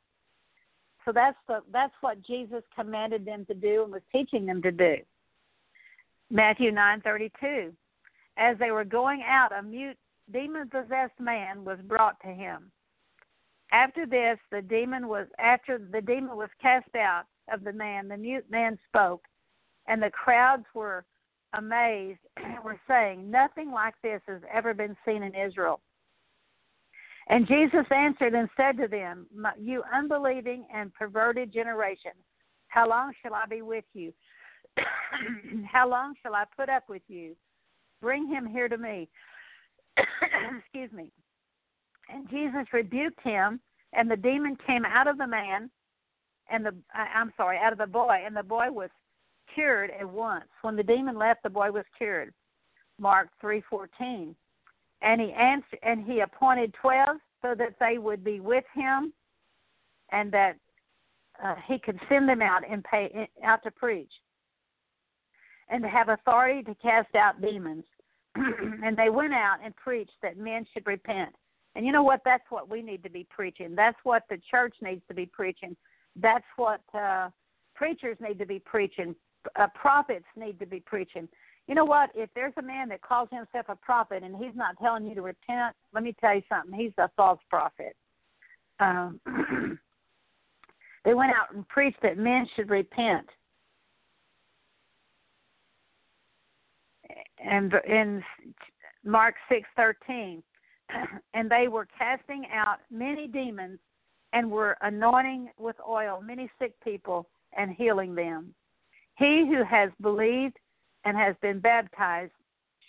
[1.06, 4.72] So that's the that's what Jesus commanded them to do and was teaching them to
[4.72, 4.98] do.
[6.30, 7.74] Matthew 9:32.
[8.38, 9.98] As they were going out, a mute
[10.32, 12.72] demon-possessed man was brought to him.
[13.72, 18.18] After this, the demon was after the demon was cast out of the man, the
[18.18, 19.24] mute man spoke,
[19.88, 21.06] and the crowds were
[21.54, 25.82] amazed and were saying, "Nothing like this has ever been seen in Israel."
[27.30, 29.28] And Jesus answered and said to them,
[29.60, 32.12] You unbelieving and perverted generation,
[32.68, 34.14] how long shall I be with you?
[35.66, 37.36] How long shall I put up with you?
[38.02, 39.10] Bring him here to me.
[39.98, 41.12] Excuse me.
[42.14, 43.60] And Jesus rebuked him,
[43.94, 45.70] and the demon came out of the man,
[46.52, 48.90] and the I'm sorry, out of the boy, and the boy was
[49.54, 50.46] cured at once.
[50.62, 52.34] When the demon left, the boy was cured.
[53.00, 54.36] Mark three fourteen.
[55.02, 59.14] And he answered, and he appointed twelve so that they would be with him,
[60.12, 60.58] and that
[61.44, 64.12] uh, he could send them out and pay out to preach
[65.70, 67.86] and to have authority to cast out demons.
[68.36, 71.34] and they went out and preached that men should repent.
[71.76, 72.22] And you know what?
[72.26, 73.76] That's what we need to be preaching.
[73.76, 75.76] That's what the church needs to be preaching.
[76.16, 77.30] That's what uh,
[77.76, 79.16] preachers need to be preaching.
[79.56, 81.28] Uh, prophets need to be preaching.
[81.70, 82.10] You know what?
[82.16, 85.22] If there's a man that calls himself a prophet and he's not telling you to
[85.22, 86.78] repent, let me tell you something.
[86.78, 87.96] He's a false prophet.
[88.80, 89.22] Um,
[91.06, 93.28] they went out and preached that men should repent.
[97.44, 98.24] and in
[99.06, 100.44] Mark six thirteen,
[101.34, 103.80] and they were casting out many demons
[104.34, 108.54] and were anointing with oil many sick people and healing them.
[109.18, 110.58] He who has believed
[111.06, 112.32] and has been baptized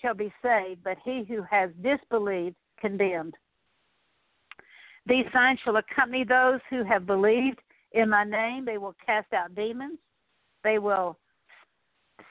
[0.01, 3.35] shall be saved, but he who has disbelieved condemned.
[5.07, 7.61] These signs shall accompany those who have believed
[7.93, 8.65] in my name.
[8.65, 9.99] They will cast out demons.
[10.63, 11.19] They will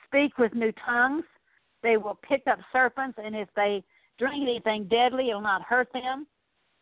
[0.05, 1.25] speak with new tongues.
[1.81, 3.83] They will pick up serpents, and if they
[4.17, 6.27] drink anything deadly, it will not hurt them.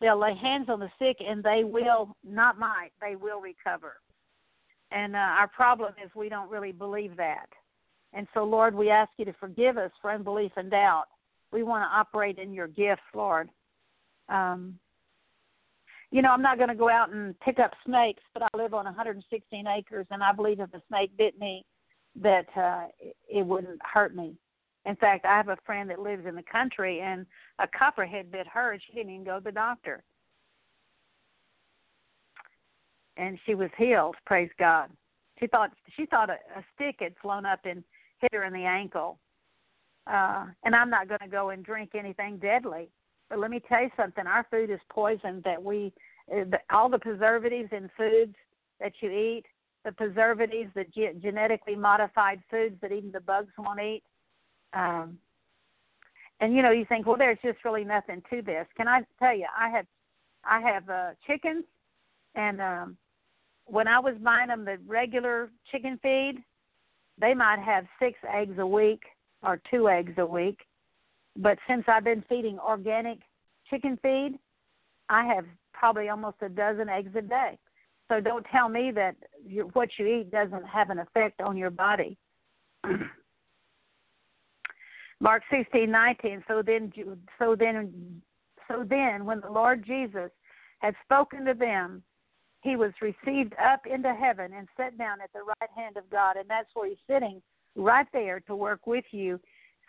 [0.00, 2.90] They'll lay hands on the sick, and they will not might.
[3.00, 3.96] They will recover.
[4.90, 7.48] And uh, our problem is we don't really believe that.
[8.12, 11.04] And so, Lord, we ask you to forgive us for unbelief and doubt.
[11.52, 13.48] We want to operate in your gifts, Lord.
[14.28, 14.78] Um,
[16.10, 18.72] you know, I'm not going to go out and pick up snakes, but I live
[18.72, 21.64] on 116 acres, and I believe if a snake bit me,
[22.20, 22.86] that uh,
[23.28, 24.34] it wouldn't hurt me.
[24.86, 27.26] In fact, I have a friend that lives in the country, and
[27.58, 30.02] a copperhead bit her, and she didn't even go to the doctor.
[33.18, 34.90] And she was healed, praise God.
[35.38, 37.84] She thought she thought a, a stick had flown up and
[38.20, 39.18] hit her in the ankle.
[40.06, 42.88] Uh, and I'm not going to go and drink anything deadly.
[43.28, 45.42] But let me tell you something: our food is poison.
[45.44, 45.92] That we,
[46.34, 48.34] uh, all the preservatives in foods
[48.80, 49.44] that you eat,
[49.84, 54.02] the preservatives, the ge- genetically modified foods that even the bugs won't eat.
[54.72, 55.18] Um,
[56.40, 58.66] and you know, you think, well, there's just really nothing to this.
[58.76, 59.46] Can I tell you?
[59.58, 59.86] I have,
[60.44, 61.64] I have uh, chickens,
[62.34, 62.96] and um,
[63.64, 66.42] when I was buying them the regular chicken feed,
[67.20, 69.02] they might have six eggs a week
[69.42, 70.60] or two eggs a week.
[71.36, 73.18] But since I've been feeding organic
[73.70, 74.38] chicken feed,
[75.08, 77.58] I have probably almost a dozen eggs a day.
[78.08, 79.16] So don't tell me that
[79.46, 82.16] you, what you eat doesn't have an effect on your body.
[85.20, 86.42] Mark sixteen nineteen.
[86.48, 86.92] So then,
[87.38, 88.22] so then,
[88.68, 90.30] so then, when the Lord Jesus
[90.78, 92.02] had spoken to them,
[92.60, 96.36] he was received up into heaven and set down at the right hand of God,
[96.36, 97.40] and that's where he's sitting,
[97.76, 99.40] right there to work with you,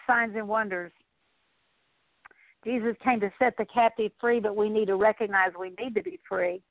[0.05, 0.91] signs and wonders.
[2.63, 6.03] Jesus came to set the captive free, but we need to recognize we need to
[6.03, 6.61] be free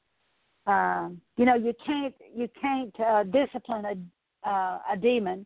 [0.68, 5.44] um, you know you can't you can't uh, discipline a uh, a demon,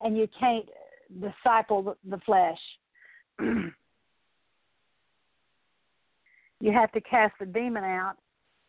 [0.00, 0.66] and you can't
[1.20, 2.58] disciple the, the flesh.
[3.40, 3.72] you
[6.72, 8.14] have to cast the demon out,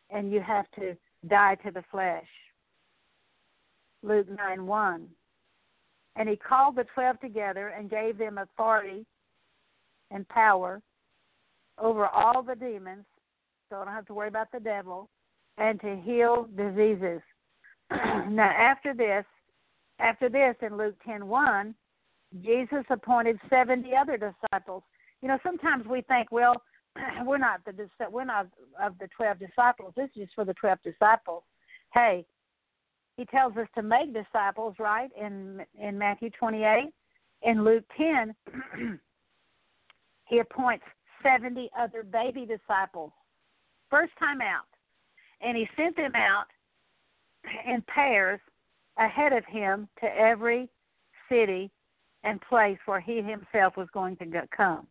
[0.09, 0.97] and you have to
[1.27, 2.27] die to the flesh.
[4.01, 5.07] Luke nine one.
[6.15, 9.05] And he called the twelve together and gave them authority
[10.11, 10.81] and power
[11.79, 13.05] over all the demons,
[13.69, 15.09] so I don't have to worry about the devil
[15.57, 17.21] and to heal diseases.
[17.91, 19.25] now after this,
[19.99, 21.73] after this in Luke 10:1,
[22.41, 24.83] Jesus appointed 70 other disciples.
[25.21, 26.61] You know, sometimes we think, well,
[27.25, 28.47] we're not the we're not
[28.81, 29.93] of the 12 disciples.
[29.95, 31.43] This is just for the 12 disciples.
[31.93, 32.25] Hey,
[33.17, 35.09] he tells us to make disciples, right?
[35.19, 36.91] In in Matthew 28,
[37.43, 38.35] in Luke 10,
[40.25, 40.85] he appoints
[41.21, 43.11] 70 other baby disciples.
[43.89, 44.65] First time out
[45.43, 46.45] and he sent them out
[47.67, 48.39] in pairs
[48.97, 50.69] ahead of him to every
[51.29, 51.69] city
[52.23, 54.25] and place where he himself was going to
[54.55, 54.87] come.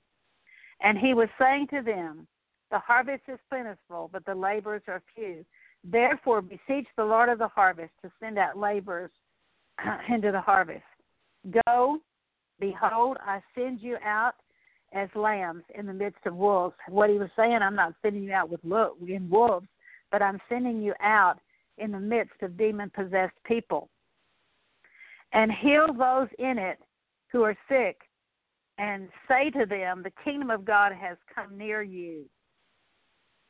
[0.83, 2.27] And he was saying to them,
[2.71, 5.45] The harvest is plentiful, but the laborers are few.
[5.85, 9.11] Therefore, beseech the Lord of the harvest to send out laborers
[10.09, 10.85] into the harvest.
[11.67, 11.99] Go,
[12.61, 14.35] behold, I send you out
[14.93, 16.75] as lambs in the midst of wolves.
[16.89, 19.67] What he was saying, I'm not sending you out with in wolves,
[20.11, 21.39] but I'm sending you out
[21.79, 23.89] in the midst of demon possessed people.
[25.33, 26.79] And heal those in it
[27.31, 27.97] who are sick,
[28.79, 32.25] and say to them, The kingdom of God has come near you.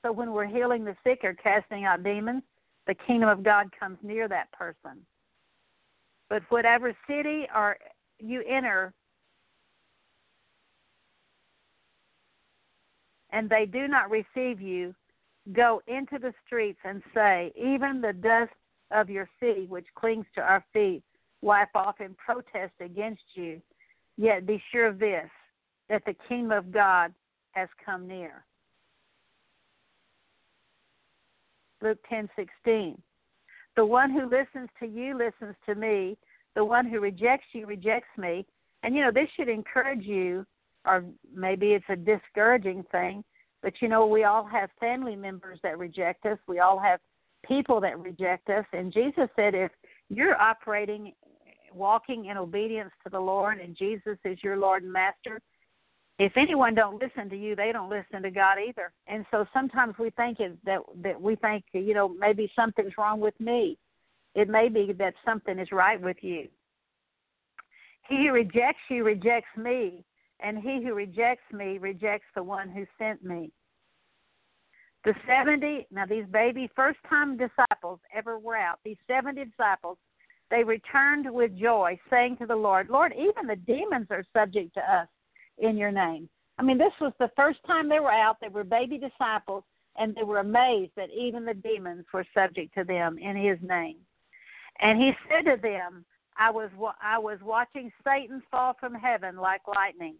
[0.03, 2.43] So when we're healing the sick or casting out demons,
[2.87, 5.07] the kingdom of God comes near that person.
[6.29, 7.77] But whatever city or
[8.18, 8.93] you enter,
[13.31, 14.95] and they do not receive you,
[15.53, 18.53] go into the streets and say, Even the dust
[18.91, 21.03] of your city, which clings to our feet,
[21.41, 23.61] wipe off in protest against you.
[24.17, 25.29] Yet be sure of this,
[25.89, 27.13] that the kingdom of God
[27.53, 28.45] has come near.
[31.81, 33.01] Luke 10:16.
[33.75, 36.17] The one who listens to you listens to me.
[36.55, 38.47] The one who rejects you rejects me.
[38.83, 40.47] And you know, this should encourage you
[40.85, 43.25] or maybe it's a discouraging thing
[43.63, 46.39] but you know, we all have family members that reject us.
[46.49, 46.99] We all have
[47.47, 48.65] people that reject us.
[48.73, 49.71] And Jesus said, if
[50.11, 51.13] you're operating,
[51.75, 55.41] walking in obedience to the Lord, and Jesus is your Lord and Master,
[56.18, 58.93] if anyone don't listen to you, they don't listen to God either.
[59.07, 63.18] And so sometimes we think it, that that we think you know maybe something's wrong
[63.18, 63.79] with me.
[64.35, 66.49] It may be that something is right with you.
[68.09, 70.05] He who rejects you rejects me,
[70.41, 73.51] and he who rejects me rejects the one who sent me.
[75.05, 79.99] The 70, now these baby first time disciples ever were out, these 70 disciples,
[80.53, 84.81] they returned with joy, saying to the Lord, Lord, even the demons are subject to
[84.81, 85.09] us
[85.57, 86.29] in your name.
[86.59, 88.37] I mean, this was the first time they were out.
[88.39, 89.65] They were baby disciples,
[89.97, 93.97] and they were amazed that even the demons were subject to them in his name.
[94.81, 96.05] And he said to them,
[96.37, 96.69] I was
[97.03, 100.17] I was watching Satan fall from heaven like lightning.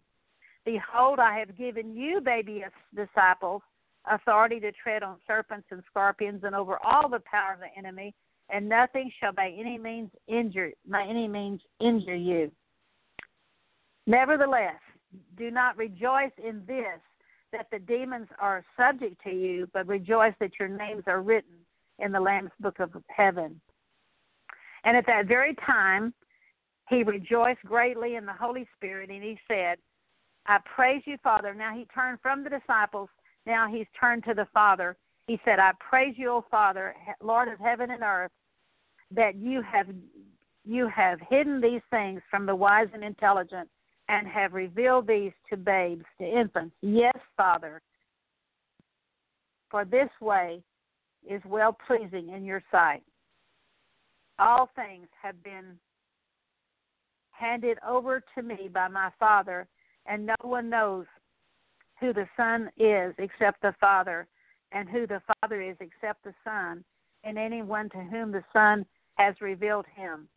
[0.65, 2.63] Behold, I have given you, baby
[2.95, 3.61] disciples,
[4.09, 8.15] authority to tread on serpents and scorpions and over all the power of the enemy,
[8.49, 12.51] and nothing shall by any means injure by any means injure you.
[14.05, 14.79] Nevertheless,
[15.37, 16.99] do not rejoice in this
[17.51, 21.53] that the demons are subject to you, but rejoice that your names are written
[21.99, 23.61] in the Lamb's book of heaven.
[24.83, 26.13] And at that very time,
[26.89, 29.77] he rejoiced greatly in the Holy Spirit, and he said,
[30.47, 31.53] I praise you, Father.
[31.53, 33.07] Now he turned from the disciples
[33.45, 34.95] now he's turned to the Father.
[35.27, 38.31] He said, I praise you, O Father, Lord of heaven and earth,
[39.11, 39.87] that you have
[40.65, 43.69] you have hidden these things from the wise and intelligent
[44.07, 46.75] and have revealed these to babes, to infants.
[46.81, 47.81] Yes, Father,
[49.69, 50.61] for this way
[51.29, 53.03] is well pleasing in your sight.
[54.39, 55.77] All things have been
[57.31, 59.67] handed over to me by my Father,
[60.05, 61.05] and no one knows
[61.99, 64.27] who the Son is except the Father,
[64.73, 66.83] and who the Father is except the Son,
[67.23, 70.27] and anyone to whom the Son has revealed him.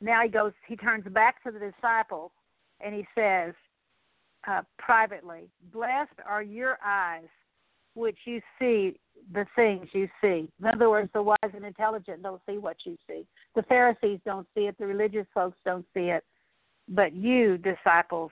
[0.00, 2.30] Now he goes, he turns back to the disciples,
[2.80, 3.54] and he says
[4.48, 7.28] uh, privately, Blessed are your eyes
[7.94, 8.98] which you see
[9.32, 10.48] the things you see.
[10.60, 13.26] In other words, the wise and intelligent don't see what you see.
[13.54, 14.76] The Pharisees don't see it.
[14.78, 16.24] The religious folks don't see it.
[16.88, 18.30] But you, disciples,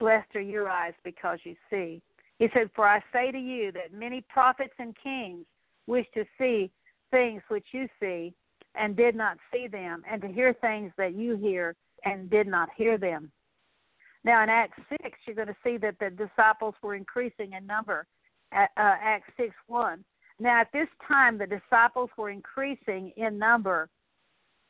[0.00, 2.00] Blessed are your eyes because you see.
[2.38, 5.46] He said, For I say to you that many prophets and kings
[5.86, 6.70] wish to see
[7.10, 8.34] things which you see
[8.74, 12.68] and did not see them, and to hear things that you hear and did not
[12.76, 13.30] hear them.
[14.24, 18.06] Now, in Acts 6, you're going to see that the disciples were increasing in number.
[18.52, 20.04] Uh, Acts 6 1.
[20.40, 23.88] Now, at this time, the disciples were increasing in number.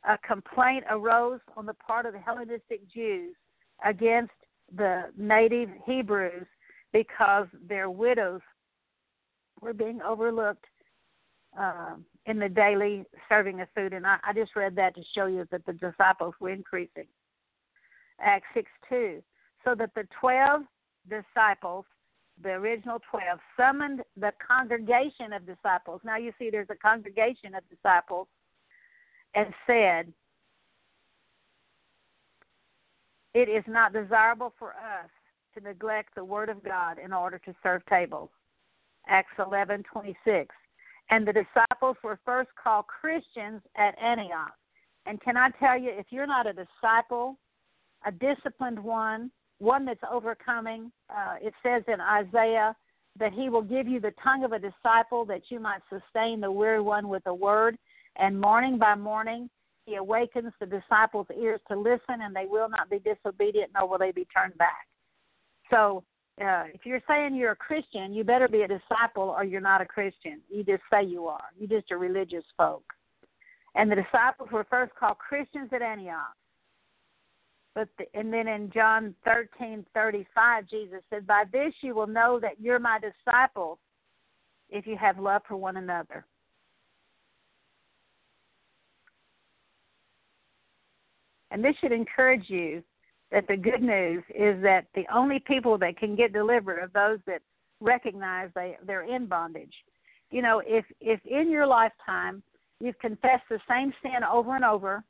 [0.07, 3.35] A complaint arose on the part of the Hellenistic Jews
[3.83, 4.33] against
[4.75, 6.45] the native Hebrews
[6.95, 8.39] because their widows
[9.59, 10.63] were being overlooked
[11.59, 13.91] uh, in the daily serving of food.
[13.91, 17.07] And I, I just read that to show you that the disciples were increasing.
[18.21, 19.21] Acts 6 2.
[19.65, 20.61] So that the 12
[21.09, 21.83] disciples,
[22.41, 25.99] the original 12, summoned the congregation of disciples.
[26.05, 28.27] Now you see there's a congregation of disciples
[29.33, 30.13] and said,
[33.33, 35.09] It is not desirable for us
[35.55, 38.29] to neglect the word of God in order to serve tables.
[39.07, 40.53] Acts 11:26.
[41.09, 44.53] And the disciples were first called Christians at Antioch.
[45.05, 47.37] And can I tell you, if you're not a disciple,
[48.05, 52.75] a disciplined one, one that's overcoming, uh, it says in Isaiah
[53.17, 56.51] that he will give you the tongue of a disciple that you might sustain the
[56.51, 57.77] weary one with the word.
[58.17, 59.49] And morning by morning,
[59.85, 63.99] he awakens the disciples' ears to listen, and they will not be disobedient, nor will
[63.99, 64.87] they be turned back.
[65.69, 66.03] So,
[66.41, 69.81] uh, if you're saying you're a Christian, you better be a disciple, or you're not
[69.81, 70.41] a Christian.
[70.49, 71.45] You just say you are.
[71.57, 72.83] You're just a religious folk.
[73.73, 76.35] And the disciples were first called Christians at Antioch.
[77.73, 82.07] But the, and then in John thirteen thirty five, Jesus said, "By this you will
[82.07, 83.79] know that you're my disciples,
[84.69, 86.25] if you have love for one another."
[91.51, 92.83] And this should encourage you
[93.35, 97.19] that the good news is that the only people that can get delivered are those
[97.27, 97.41] that
[97.81, 99.73] recognize they they're in bondage.
[100.31, 102.41] You know, if if in your lifetime
[102.79, 105.03] you've confessed the same sin over and over,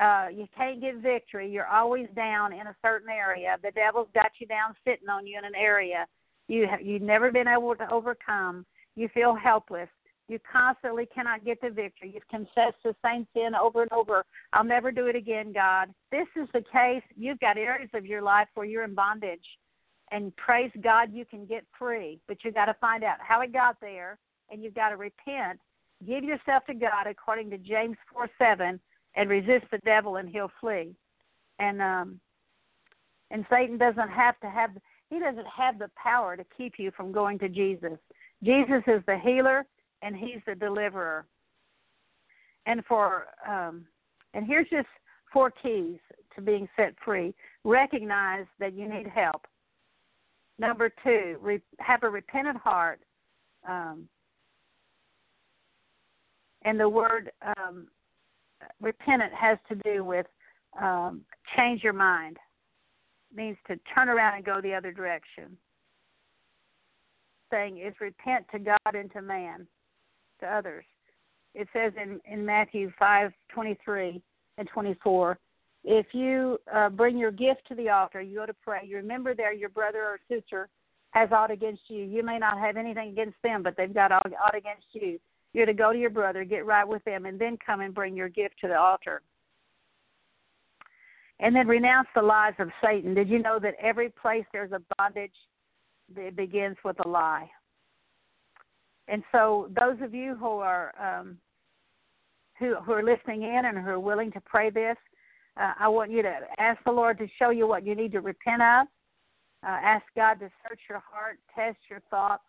[0.00, 1.50] uh, you can't get victory.
[1.50, 3.56] You're always down in a certain area.
[3.62, 6.06] The devil's got you down, sitting on you in an area
[6.48, 8.66] you have, you've never been able to overcome.
[8.96, 9.88] You feel helpless.
[10.28, 12.12] You constantly cannot get the victory.
[12.14, 14.24] You've confessed the same sin over and over.
[14.52, 15.92] I'll never do it again, God.
[16.10, 17.02] This is the case.
[17.16, 19.44] You've got areas of your life where you're in bondage.
[20.10, 22.20] And praise God, you can get free.
[22.26, 24.18] But you've got to find out how it got there,
[24.50, 25.60] and you've got to repent.
[26.06, 28.80] Give yourself to God according to James 4 7,
[29.16, 30.94] and resist the devil, and he'll flee.
[31.58, 32.20] And um,
[33.30, 34.70] and Satan doesn't have to have
[35.10, 37.98] He doesn't have the power to keep you from going to Jesus.
[38.42, 39.66] Jesus is the healer
[40.04, 41.26] and he's the deliverer.
[42.66, 43.86] And for um
[44.34, 44.88] and here's just
[45.32, 45.98] four keys
[46.34, 47.34] to being set free.
[47.64, 49.46] Recognize that you need help.
[50.58, 53.00] Number two, re- have a repentant heart.
[53.68, 54.08] Um,
[56.62, 57.88] and the word um,
[58.80, 60.26] repentant has to do with
[60.80, 61.22] um,
[61.56, 62.38] change your mind.
[63.30, 65.56] It means to turn around and go the other direction.
[67.52, 69.66] Saying is repent to God and to man,
[70.44, 70.84] to others.
[71.54, 74.22] It says in, in Matthew five twenty three
[74.58, 75.38] and twenty four,
[75.84, 78.80] if you uh, bring your gift to the altar, you go to pray.
[78.84, 80.68] You remember there your brother or sister
[81.10, 82.04] has aught against you.
[82.04, 85.20] You may not have anything against them, but they've got aught against you.
[85.52, 88.16] You're to go to your brother, get right with them, and then come and bring
[88.16, 89.22] your gift to the altar.
[91.38, 93.14] And then renounce the lies of Satan.
[93.14, 95.34] Did you know that every place there's a bondage,
[96.16, 97.48] it begins with a lie?
[99.08, 101.38] And so, those of you who are um,
[102.58, 104.96] who who are listening in and who are willing to pray this,
[105.60, 108.20] uh, I want you to ask the Lord to show you what you need to
[108.20, 108.86] repent of.
[109.64, 112.42] Uh, ask God to search your heart, test your thoughts.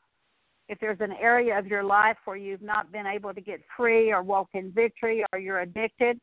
[0.67, 4.11] If there's an area of your life where you've not been able to get free
[4.11, 6.19] or walk in victory or you're addicted,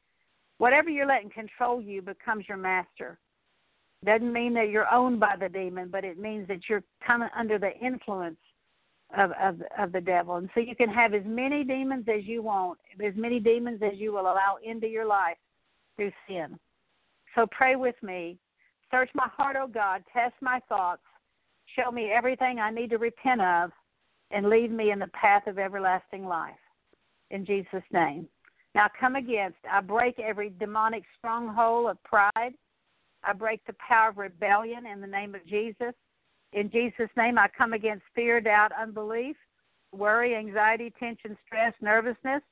[0.58, 3.18] whatever you're letting control you becomes your master.
[4.04, 7.58] Doesn't mean that you're owned by the demon, but it means that you're coming under
[7.58, 8.38] the influence
[9.16, 10.36] of, of of the devil.
[10.36, 13.98] And so you can have as many demons as you want, as many demons as
[13.98, 15.36] you will allow into your life
[15.96, 16.58] through sin.
[17.34, 18.38] So pray with me.
[18.90, 20.02] Search my heart, O oh God.
[20.12, 21.02] Test my thoughts.
[21.76, 23.70] Show me everything I need to repent of
[24.30, 26.54] and lead me in the path of everlasting life.
[27.30, 28.28] In Jesus' name.
[28.74, 32.54] Now come against, I break every demonic stronghold of pride.
[33.24, 35.94] I break the power of rebellion in the name of Jesus.
[36.52, 39.36] In Jesus' name, I come against fear, doubt, unbelief,
[39.92, 42.42] worry, anxiety, tension, stress, nervousness.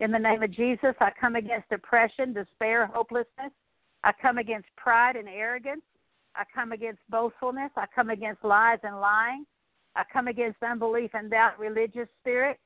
[0.00, 3.52] In the name of Jesus, I come against depression, despair, hopelessness.
[4.02, 5.82] I come against pride and arrogance.
[6.34, 7.70] I come against boastfulness.
[7.76, 9.46] I come against lies and lying.
[9.94, 12.58] I come against unbelief and doubt, religious spirit.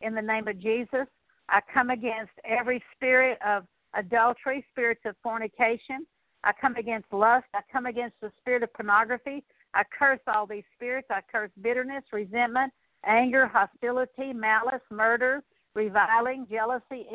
[0.00, 1.06] In the name of Jesus,
[1.48, 3.64] I come against every spirit of
[3.94, 6.04] adultery, spirits of fornication.
[6.42, 7.46] I come against lust.
[7.54, 9.44] I come against the spirit of pornography.
[9.74, 11.08] I curse all these spirits.
[11.10, 12.72] I curse bitterness, resentment,
[13.04, 15.42] anger, hostility, malice, murder,
[15.74, 17.06] reviling, jealousy,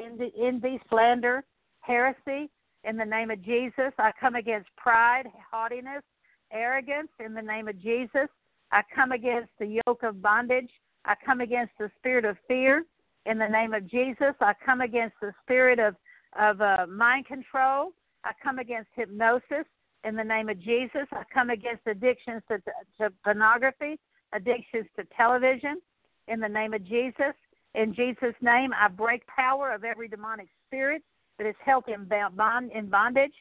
[0.41, 1.43] envy, slander,
[1.81, 2.49] heresy.
[2.83, 6.03] In the name of Jesus, I come against pride, haughtiness,
[6.51, 7.09] arrogance.
[7.23, 8.27] In the name of Jesus,
[8.71, 10.69] I come against the yoke of bondage.
[11.05, 12.85] I come against the spirit of fear.
[13.25, 15.95] In the name of Jesus, I come against the spirit of
[16.37, 17.91] of uh, mind control.
[18.23, 19.65] I come against hypnosis.
[20.07, 22.59] In the name of Jesus, I come against addictions to,
[22.97, 23.99] to pornography,
[24.31, 25.81] addictions to television.
[26.29, 27.33] In the name of Jesus,
[27.75, 31.03] in Jesus' name, I break power of every demonic spirit
[31.37, 33.33] that is held in, bond, in bondage.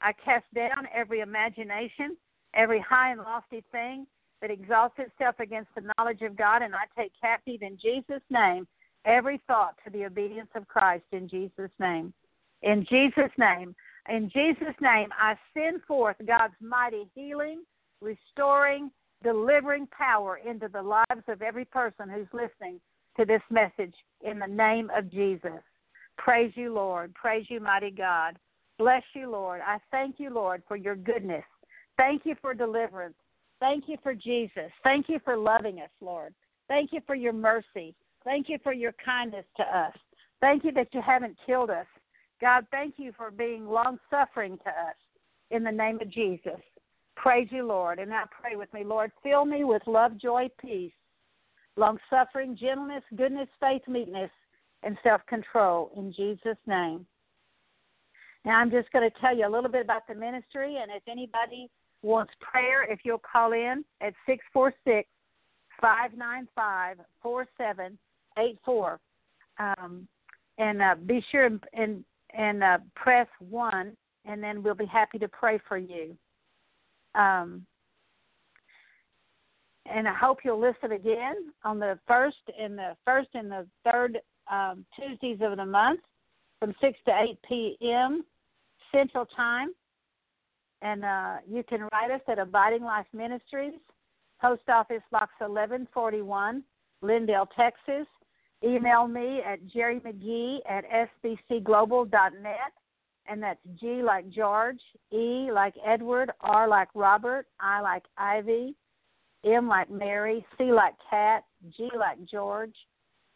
[0.00, 2.16] I cast down every imagination,
[2.54, 4.06] every high and lofty thing
[4.40, 8.66] that exalts itself against the knowledge of God, and I take captive in Jesus' name
[9.04, 12.14] every thought to the obedience of Christ in Jesus' name.
[12.62, 13.74] In Jesus' name,
[14.08, 17.62] in Jesus' name, I send forth God's mighty healing,
[18.00, 18.90] restoring,
[19.22, 22.80] delivering power into the lives of every person who's listening
[23.16, 25.62] to this message in the name of Jesus.
[26.18, 27.14] Praise you, Lord.
[27.14, 28.36] Praise you, mighty God.
[28.78, 29.60] Bless you, Lord.
[29.64, 31.44] I thank you, Lord, for your goodness.
[31.96, 33.14] Thank you for deliverance.
[33.60, 34.70] Thank you for Jesus.
[34.82, 36.34] Thank you for loving us, Lord.
[36.68, 37.94] Thank you for your mercy.
[38.24, 39.94] Thank you for your kindness to us.
[40.40, 41.86] Thank you that you haven't killed us.
[42.40, 44.96] God, thank you for being long suffering to us
[45.50, 46.60] in the name of Jesus.
[47.16, 47.98] Praise you, Lord.
[47.98, 49.12] And now pray with me, Lord.
[49.22, 50.92] Fill me with love, joy, peace,
[51.76, 54.30] long suffering, gentleness, goodness, faith, meekness,
[54.82, 57.06] and self control in Jesus' name.
[58.44, 61.02] Now, I'm just going to tell you a little bit about the ministry, and if
[61.08, 61.70] anybody
[62.02, 65.08] wants prayer, if you'll call in at 646
[65.80, 69.00] 595 4784.
[69.58, 70.08] Um,
[70.58, 72.04] and uh, be sure and, and,
[72.36, 76.16] and uh, press 1, and then we'll be happy to pray for you.
[77.14, 77.64] Um,
[79.86, 84.18] and I hope you'll listen again on the first and the first and the third
[84.50, 86.00] um, Tuesdays of the month
[86.58, 88.24] from 6 to 8 p.m.
[88.92, 89.68] Central Time.
[90.82, 93.74] And uh, you can write us at Abiding Life Ministries,
[94.40, 96.62] Post Office Box 1141,
[97.02, 98.06] Lindale, Texas.
[98.64, 100.84] Email me at Geri McGhee at
[101.24, 102.72] sbcglobal.net.
[103.26, 104.80] And that's G like George,
[105.10, 108.74] E like Edward, R like Robert, I like Ivy,
[109.44, 111.42] M like Mary, C like cat,
[111.74, 112.74] G like George,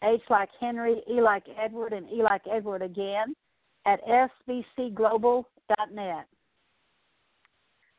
[0.05, 3.35] H like Henry, E like Edward, and E like Edward again
[3.87, 6.27] at sbcglobal.net.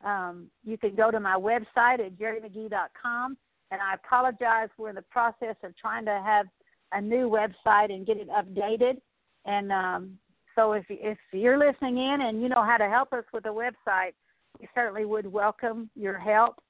[0.04, 3.38] Um, you can go to my website at gerimcghee.com,
[3.72, 4.70] and I apologize.
[4.78, 6.46] We're in the process of trying to have
[6.92, 8.98] a new website and get it updated.
[9.46, 10.18] And um,
[10.56, 13.50] so, if if you're listening in and you know how to help us with the
[13.50, 14.14] website,
[14.60, 16.62] we certainly would welcome your help.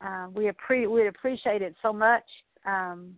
[0.00, 2.24] Uh, we appre- we appreciate it so much.
[2.64, 3.14] Um,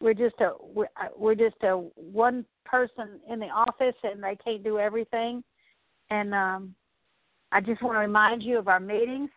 [0.00, 4.62] we're just a we're, we're just a one person in the office, and they can't
[4.62, 5.42] do everything.
[6.10, 6.74] And um,
[7.52, 9.30] I just want to remind you of our meetings.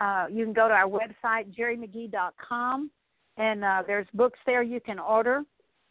[0.00, 2.90] Uh, you can go to our website, gerimcghee.com,
[3.38, 5.42] and uh, there's books there you can order.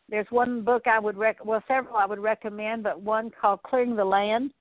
[0.10, 3.96] There's one book I would rec well several I would recommend, but one called Clearing
[3.96, 4.52] the Land.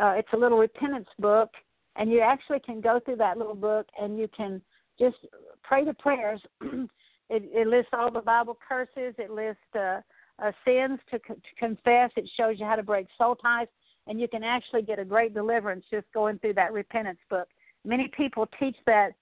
[0.00, 1.50] Uh, it's a little repentance book,
[1.96, 4.60] and you actually can go through that little book and you can
[4.98, 5.16] just
[5.62, 6.40] pray the prayers.
[6.60, 6.88] it,
[7.30, 9.14] it lists all the Bible curses.
[9.18, 10.00] It lists uh,
[10.38, 12.10] uh, sins to, to confess.
[12.16, 13.68] It shows you how to break soul ties,
[14.06, 17.48] and you can actually get a great deliverance just going through that repentance book.
[17.84, 19.12] Many people teach that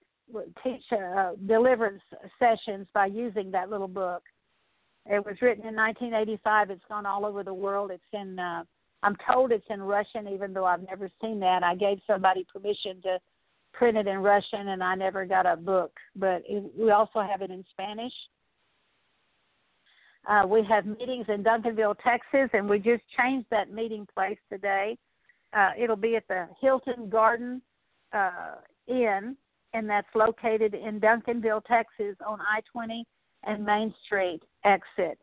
[0.62, 2.00] teach uh, deliverance
[2.38, 4.22] sessions by using that little book.
[5.06, 6.70] It was written in 1985.
[6.70, 7.90] It's gone all over the world.
[7.90, 8.38] It's in.
[8.38, 8.64] Uh,
[9.02, 11.62] I'm told it's in Russian, even though I've never seen that.
[11.62, 13.18] I gave somebody permission to
[13.74, 15.92] print it in Russian, and I never got a book.
[16.16, 18.12] But it, we also have it in Spanish.
[20.26, 24.96] Uh, we have meetings in Duncanville, Texas, and we just changed that meeting place today.
[25.52, 27.60] Uh, it'll be at the Hilton Garden
[28.14, 28.54] uh,
[28.88, 29.36] Inn,
[29.74, 33.04] and that's located in Duncanville, Texas, on I 20
[33.46, 35.18] and Main Street exit.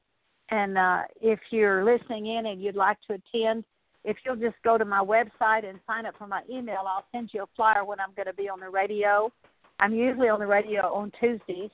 [0.50, 3.64] And uh, if you're listening in and you'd like to attend,
[4.04, 7.30] if you'll just go to my website and sign up for my email, I'll send
[7.34, 9.32] you a flyer when I'm going to be on the radio.
[9.80, 11.70] I'm usually on the radio on Tuesdays.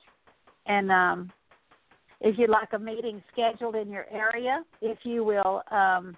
[0.66, 1.32] And um,
[2.20, 6.16] if you'd like a meeting scheduled in your area, if you will, um,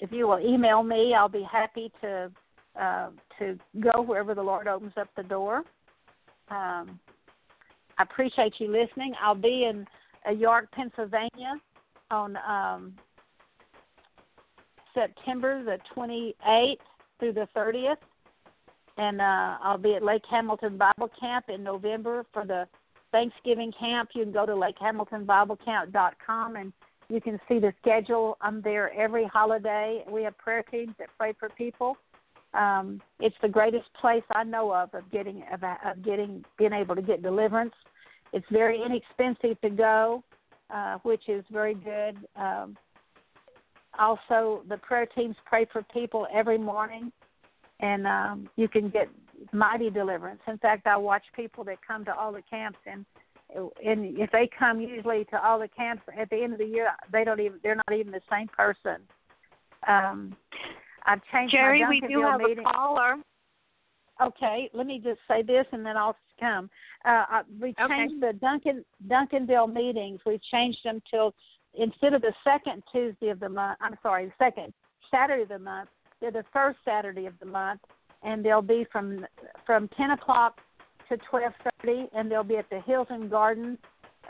[0.00, 2.30] if you will email me, I'll be happy to
[2.80, 5.62] uh, to go wherever the Lord opens up the door.
[6.50, 6.98] Um,
[7.98, 9.14] I appreciate you listening.
[9.22, 9.86] I'll be in
[10.26, 11.60] uh, York, Pennsylvania
[12.10, 12.94] on um,
[14.94, 16.76] September the 28th
[17.18, 17.96] through the 30th.
[18.96, 22.68] And uh, I'll be at Lake Hamilton Bible Camp in November for the
[23.10, 24.10] Thanksgiving camp.
[24.14, 26.72] You can go to lakehamiltonbiblecamp.com and
[27.08, 28.38] you can see the schedule.
[28.40, 30.04] I'm there every holiday.
[30.08, 31.96] We have prayer teams that pray for people.
[32.54, 36.94] Um, it's the greatest place I know of of getting of, of getting being able
[36.94, 37.74] to get deliverance.
[38.32, 40.22] It's very inexpensive to go,
[40.70, 42.16] uh, which is very good.
[42.36, 42.76] Um,
[43.98, 47.12] also, the prayer teams pray for people every morning,
[47.80, 49.08] and um, you can get
[49.52, 50.40] mighty deliverance.
[50.46, 53.04] In fact, I watch people that come to all the camps, and
[53.84, 56.90] and if they come usually to all the camps at the end of the year,
[57.12, 59.02] they don't even they're not even the same person.
[59.86, 60.36] Um,
[61.06, 62.64] I've changed Geri, my we do have meeting.
[62.66, 63.16] a caller.
[64.22, 66.70] Okay, let me just say this, and then I'll come.
[67.04, 68.32] Uh, we changed okay.
[68.32, 70.20] the Duncan Duncanville meetings.
[70.24, 71.34] We've changed them till
[71.74, 73.78] instead of the second Tuesday of the month.
[73.80, 74.72] I'm sorry, the second
[75.10, 75.88] Saturday of the month.
[76.20, 77.80] They're the first Saturday of the month,
[78.22, 79.26] and they'll be from
[79.66, 80.60] from 10 o'clock
[81.08, 83.78] to 12:30, and they'll be at the Hilton Garden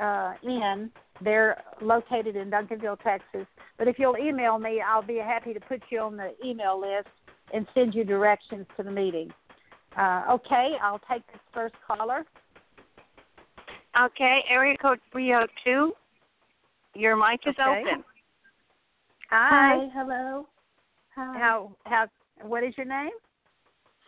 [0.00, 0.90] uh, Inn.
[1.22, 3.46] They're located in Duncanville, Texas.
[3.78, 7.08] But if you'll email me, I'll be happy to put you on the email list
[7.52, 9.32] and send you directions to the meeting.
[9.96, 12.24] Uh, okay, I'll take this first caller.
[14.00, 15.92] Okay, area code 302.
[16.96, 17.82] Your mic is okay.
[17.82, 18.04] open.
[19.30, 19.78] Hi.
[19.78, 19.88] Hi.
[19.94, 20.46] Hello.
[21.16, 21.38] Hi.
[21.38, 22.06] How how
[22.42, 23.10] what is your name?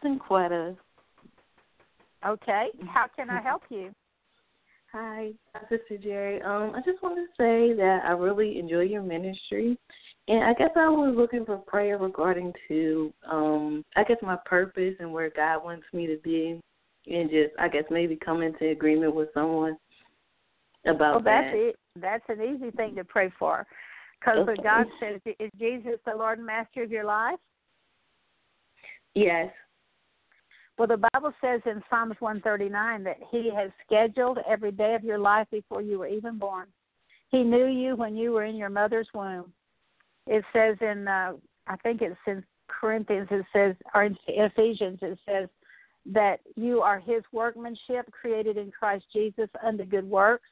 [0.03, 0.77] Sinquetta.
[2.27, 2.69] Okay.
[2.87, 3.95] How can I help you?
[4.99, 5.33] Hi,
[5.69, 6.41] Sister Geri.
[6.41, 9.79] Um, I just want to say that I really enjoy your ministry,
[10.27, 14.95] and I guess I was looking for prayer regarding to, um, I guess my purpose
[14.99, 16.59] and where God wants me to be,
[17.09, 19.77] and just I guess maybe come into agreement with someone
[20.87, 21.59] about well, that's that.
[21.59, 21.77] It.
[22.01, 23.67] That's an easy thing to pray for,
[24.19, 24.63] because okay.
[24.63, 27.39] God says, "Is Jesus the Lord and Master of your life?"
[29.15, 29.53] Yes.
[30.79, 35.19] Well, the Bible says in Psalms 139 that He has scheduled every day of your
[35.19, 36.67] life before you were even born.
[37.31, 39.53] He knew you when you were in your mother's womb.
[40.27, 41.33] It says in, uh,
[41.67, 45.49] I think it's in Corinthians, it says, or in Ephesians, it says
[46.13, 50.49] that you are His workmanship created in Christ Jesus unto good works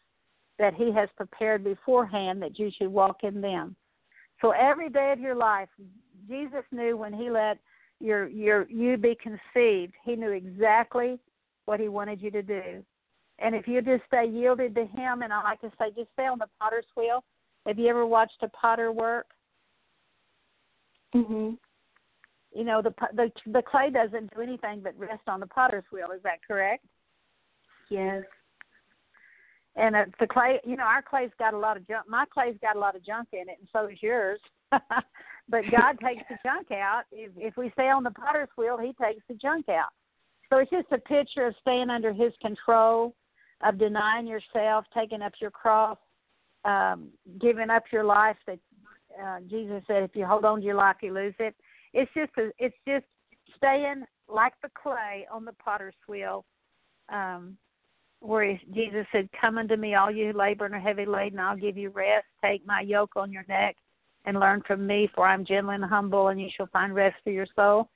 [0.58, 3.76] that He has prepared beforehand that you should walk in them.
[4.40, 5.68] So every day of your life,
[6.28, 7.58] Jesus knew when He let
[8.04, 9.94] your your you be conceived.
[10.04, 11.18] He knew exactly
[11.64, 12.84] what He wanted you to do.
[13.38, 16.26] And if you just stay yielded to Him, and I like to say, just stay
[16.26, 17.24] on the potter's wheel.
[17.66, 19.26] Have you ever watched a potter work?
[21.14, 21.58] Mhm.
[22.52, 26.08] You know, the the the clay doesn't do anything but rest on the potter's wheel.
[26.14, 26.84] Is that correct?
[27.88, 28.22] Yes.
[29.76, 32.06] And uh, the clay, you know, our clay's got a lot of junk.
[32.08, 34.40] My clay's got a lot of junk in it, and so does yours.
[35.48, 37.02] but God takes the junk out.
[37.12, 39.90] If if we stay on the potter's wheel, He takes the junk out.
[40.50, 43.14] So it's just a picture of staying under His control,
[43.62, 45.98] of denying yourself, taking up your cross,
[46.64, 47.08] um,
[47.40, 48.36] giving up your life.
[48.46, 48.58] That
[49.22, 51.54] uh, Jesus said, if you hold on to your life, you lose it.
[51.92, 53.04] It's just a, it's just
[53.56, 56.44] staying like the clay on the potter's wheel.
[57.12, 57.58] Um,
[58.20, 61.58] where Jesus said, Come unto me, all you who labor and are heavy laden, I'll
[61.58, 62.24] give you rest.
[62.42, 63.76] Take my yoke on your neck
[64.24, 67.30] and learn from me, for I'm gentle and humble, and you shall find rest for
[67.30, 67.88] your soul.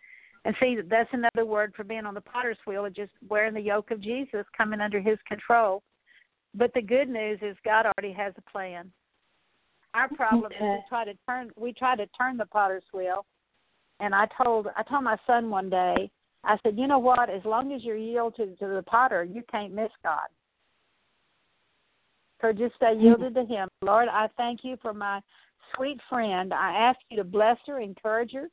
[0.44, 3.90] And see, that's another word for being on the potter's wheel, just wearing the yoke
[3.90, 5.82] of Jesus, coming under his control.
[6.54, 8.90] But the good news is God already has a plan.
[9.94, 10.56] Our problem okay.
[10.56, 13.24] is we try to turn we try to turn the potter's wheel.
[14.00, 16.10] And I told I told my son one day,
[16.44, 17.30] I said, you know what?
[17.30, 20.28] As long as you're yielded to, to the potter, you can't miss God.
[22.40, 23.04] So just stay mm-hmm.
[23.04, 23.68] yielded to Him.
[23.82, 25.20] Lord, I thank you for my
[25.76, 26.52] sweet friend.
[26.52, 28.48] I ask you to bless her, encourage her.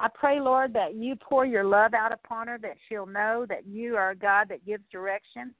[0.00, 3.66] I pray, Lord, that you pour your love out upon her, that she'll know that
[3.66, 5.54] you are a God that gives direction.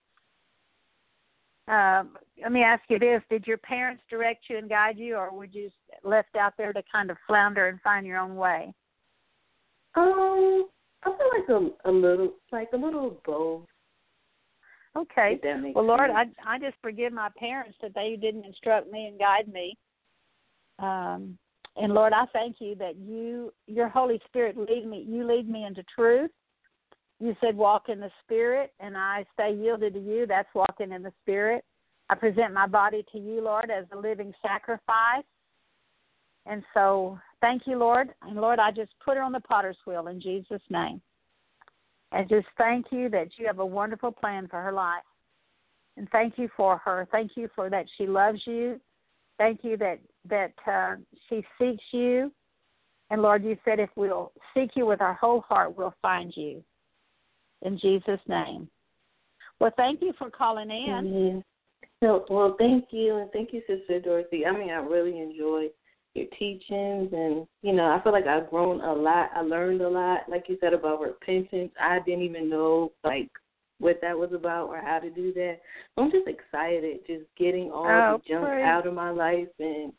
[1.69, 5.33] Um, let me ask you this: Did your parents direct you and guide you, or
[5.33, 5.71] were you
[6.03, 8.73] left out there to kind of flounder and find your own way?
[9.95, 10.69] Um,
[11.05, 13.67] I feel like a, a little, like a little both.
[14.97, 15.39] Okay.
[15.75, 16.35] Well, Lord, sense.
[16.45, 19.77] I I just forgive my parents that they didn't instruct me and guide me.
[20.81, 21.39] Um,
[21.77, 25.05] and Lord, I thank you that you, your Holy Spirit, lead me.
[25.09, 26.31] You lead me into truth.
[27.21, 30.27] You said walk in the Spirit, and I stay yielded to you.
[30.27, 31.65] That's walking in the Spirit.
[32.09, 35.25] I present my body to you, Lord, as a living sacrifice.
[36.47, 38.09] And so, thank you, Lord.
[38.23, 41.01] And Lord, I just put her on the potter's wheel in Jesus' name.
[42.13, 45.05] And just thank you that you have a wonderful plan for her life.
[45.97, 47.07] And thank you for her.
[47.13, 48.81] Thank you for that she loves you.
[49.41, 49.99] Thank you that
[50.29, 50.97] that uh,
[51.31, 52.31] she seeks you.
[53.09, 56.63] And Lord, you said if we'll seek you with our whole heart, we'll find you.
[57.63, 58.69] In Jesus' name.
[59.59, 61.43] Well, thank you for calling in.
[62.03, 64.45] So, well, thank you, and thank you, Sister Dorothy.
[64.45, 65.69] I mean, I really enjoy
[66.15, 69.31] your teachings, and you know, I feel like I've grown a lot.
[69.35, 71.73] I learned a lot, like you said about repentance.
[71.81, 73.31] I didn't even know like
[73.81, 75.57] what that was about or how to do that.
[75.97, 78.65] I'm just excited, just getting all oh, the junk praise.
[78.65, 79.93] out of my life and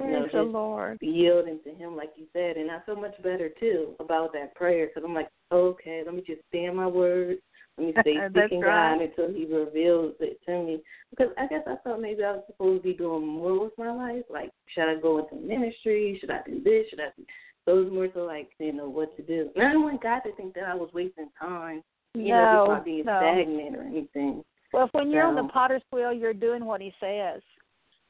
[0.00, 0.98] you know, the Lord.
[1.00, 2.56] yielding to Him, like you said.
[2.56, 6.22] And I feel much better too about that prayer because I'm like, okay, let me
[6.26, 7.38] just stand my word.
[7.76, 8.96] Let me stay seeking right.
[8.96, 10.82] God until He reveals it to me.
[11.10, 13.90] Because I guess I thought maybe I was supposed to be doing more with my
[13.90, 14.24] life.
[14.30, 16.16] Like, should I go into ministry?
[16.20, 16.86] Should I do this?
[16.90, 17.08] Should I?
[17.16, 17.24] Do...
[17.64, 19.50] So it was more so like, you know, what to do.
[19.54, 21.82] And I didn't want God to think that I was wasting time.
[22.14, 23.18] You no, know, just by being no.
[23.18, 24.44] stagnant or anything.
[24.72, 27.42] Well, when you're so, on the potter's wheel, you're doing what He says.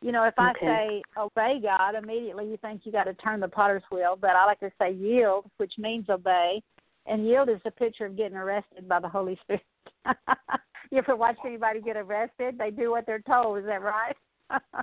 [0.01, 0.66] You know, if I Okay.
[0.66, 4.16] say obey God, immediately you think you got to turn the potter's wheel.
[4.20, 6.62] But I like to say yield, which means obey.
[7.07, 9.62] And yield is a picture of getting arrested by the Holy Spirit.
[10.91, 12.57] you ever watch anybody get arrested?
[12.59, 13.59] They do what they're told.
[13.59, 14.16] Is that right?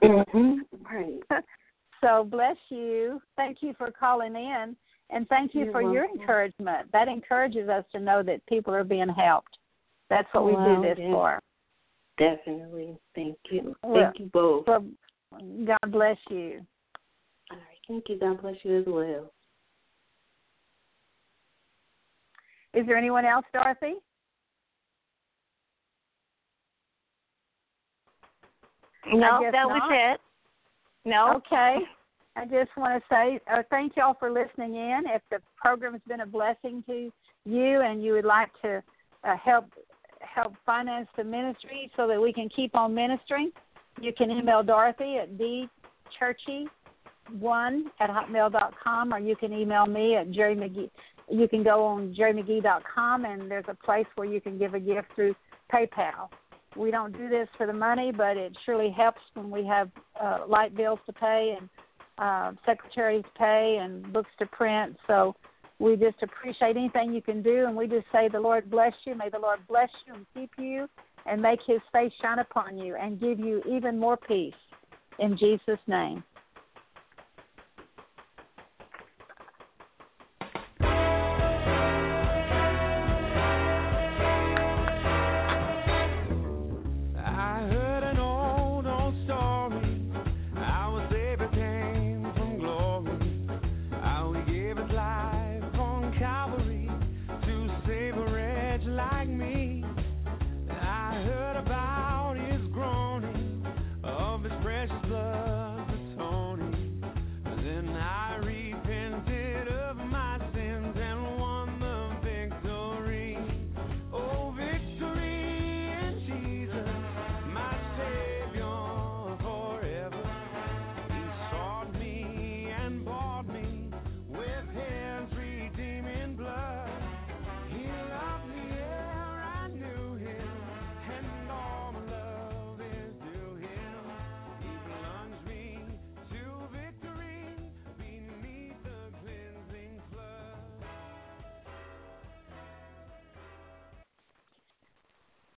[0.03, 0.59] hmm
[0.91, 1.19] Right.
[2.01, 3.21] so bless you.
[3.37, 4.75] Thank you for calling in,
[5.09, 6.91] and thank you You're for your encouragement.
[6.91, 9.57] That encourages us to know that people are being helped.
[10.09, 11.11] That's what we do this yeah.
[11.11, 11.39] for.
[12.17, 12.97] Definitely.
[13.13, 13.75] Thank you.
[13.83, 14.67] Well, Thank you both.
[14.67, 14.85] Well,
[15.65, 16.65] God bless you.
[17.51, 17.77] All right.
[17.87, 18.19] Thank you.
[18.19, 19.31] God bless you as well.
[22.73, 23.95] Is there anyone else, Dorothy?
[29.13, 30.19] No, guess that was it.
[31.09, 31.35] No.
[31.35, 31.77] Okay.
[32.35, 35.03] I just want to say uh, thank you all for listening in.
[35.07, 37.11] If the program has been a blessing to
[37.45, 38.83] you and you would like to
[39.23, 39.65] uh, help
[40.19, 43.51] help finance the ministry so that we can keep on ministering,
[44.01, 46.65] you can email Dorothy at dchurchy
[47.39, 50.89] one at hotmail dot com or you can email me at Geri McGhee.
[51.29, 55.07] You can go on gerimcghee.com and there's a place where you can give a gift
[55.15, 55.35] through
[55.73, 56.29] PayPal.
[56.75, 59.89] We don't do this for the money, but it surely helps when we have
[60.21, 61.69] uh, light bills to pay and
[62.17, 64.97] uh, secretary to pay and books to print.
[65.07, 65.35] So
[65.79, 69.15] we just appreciate anything you can do, and we just say the Lord bless you.
[69.15, 70.87] May the Lord bless you and keep you,
[71.25, 74.53] and make His face shine upon you, and give you even more peace.
[75.19, 76.23] In Jesus' name.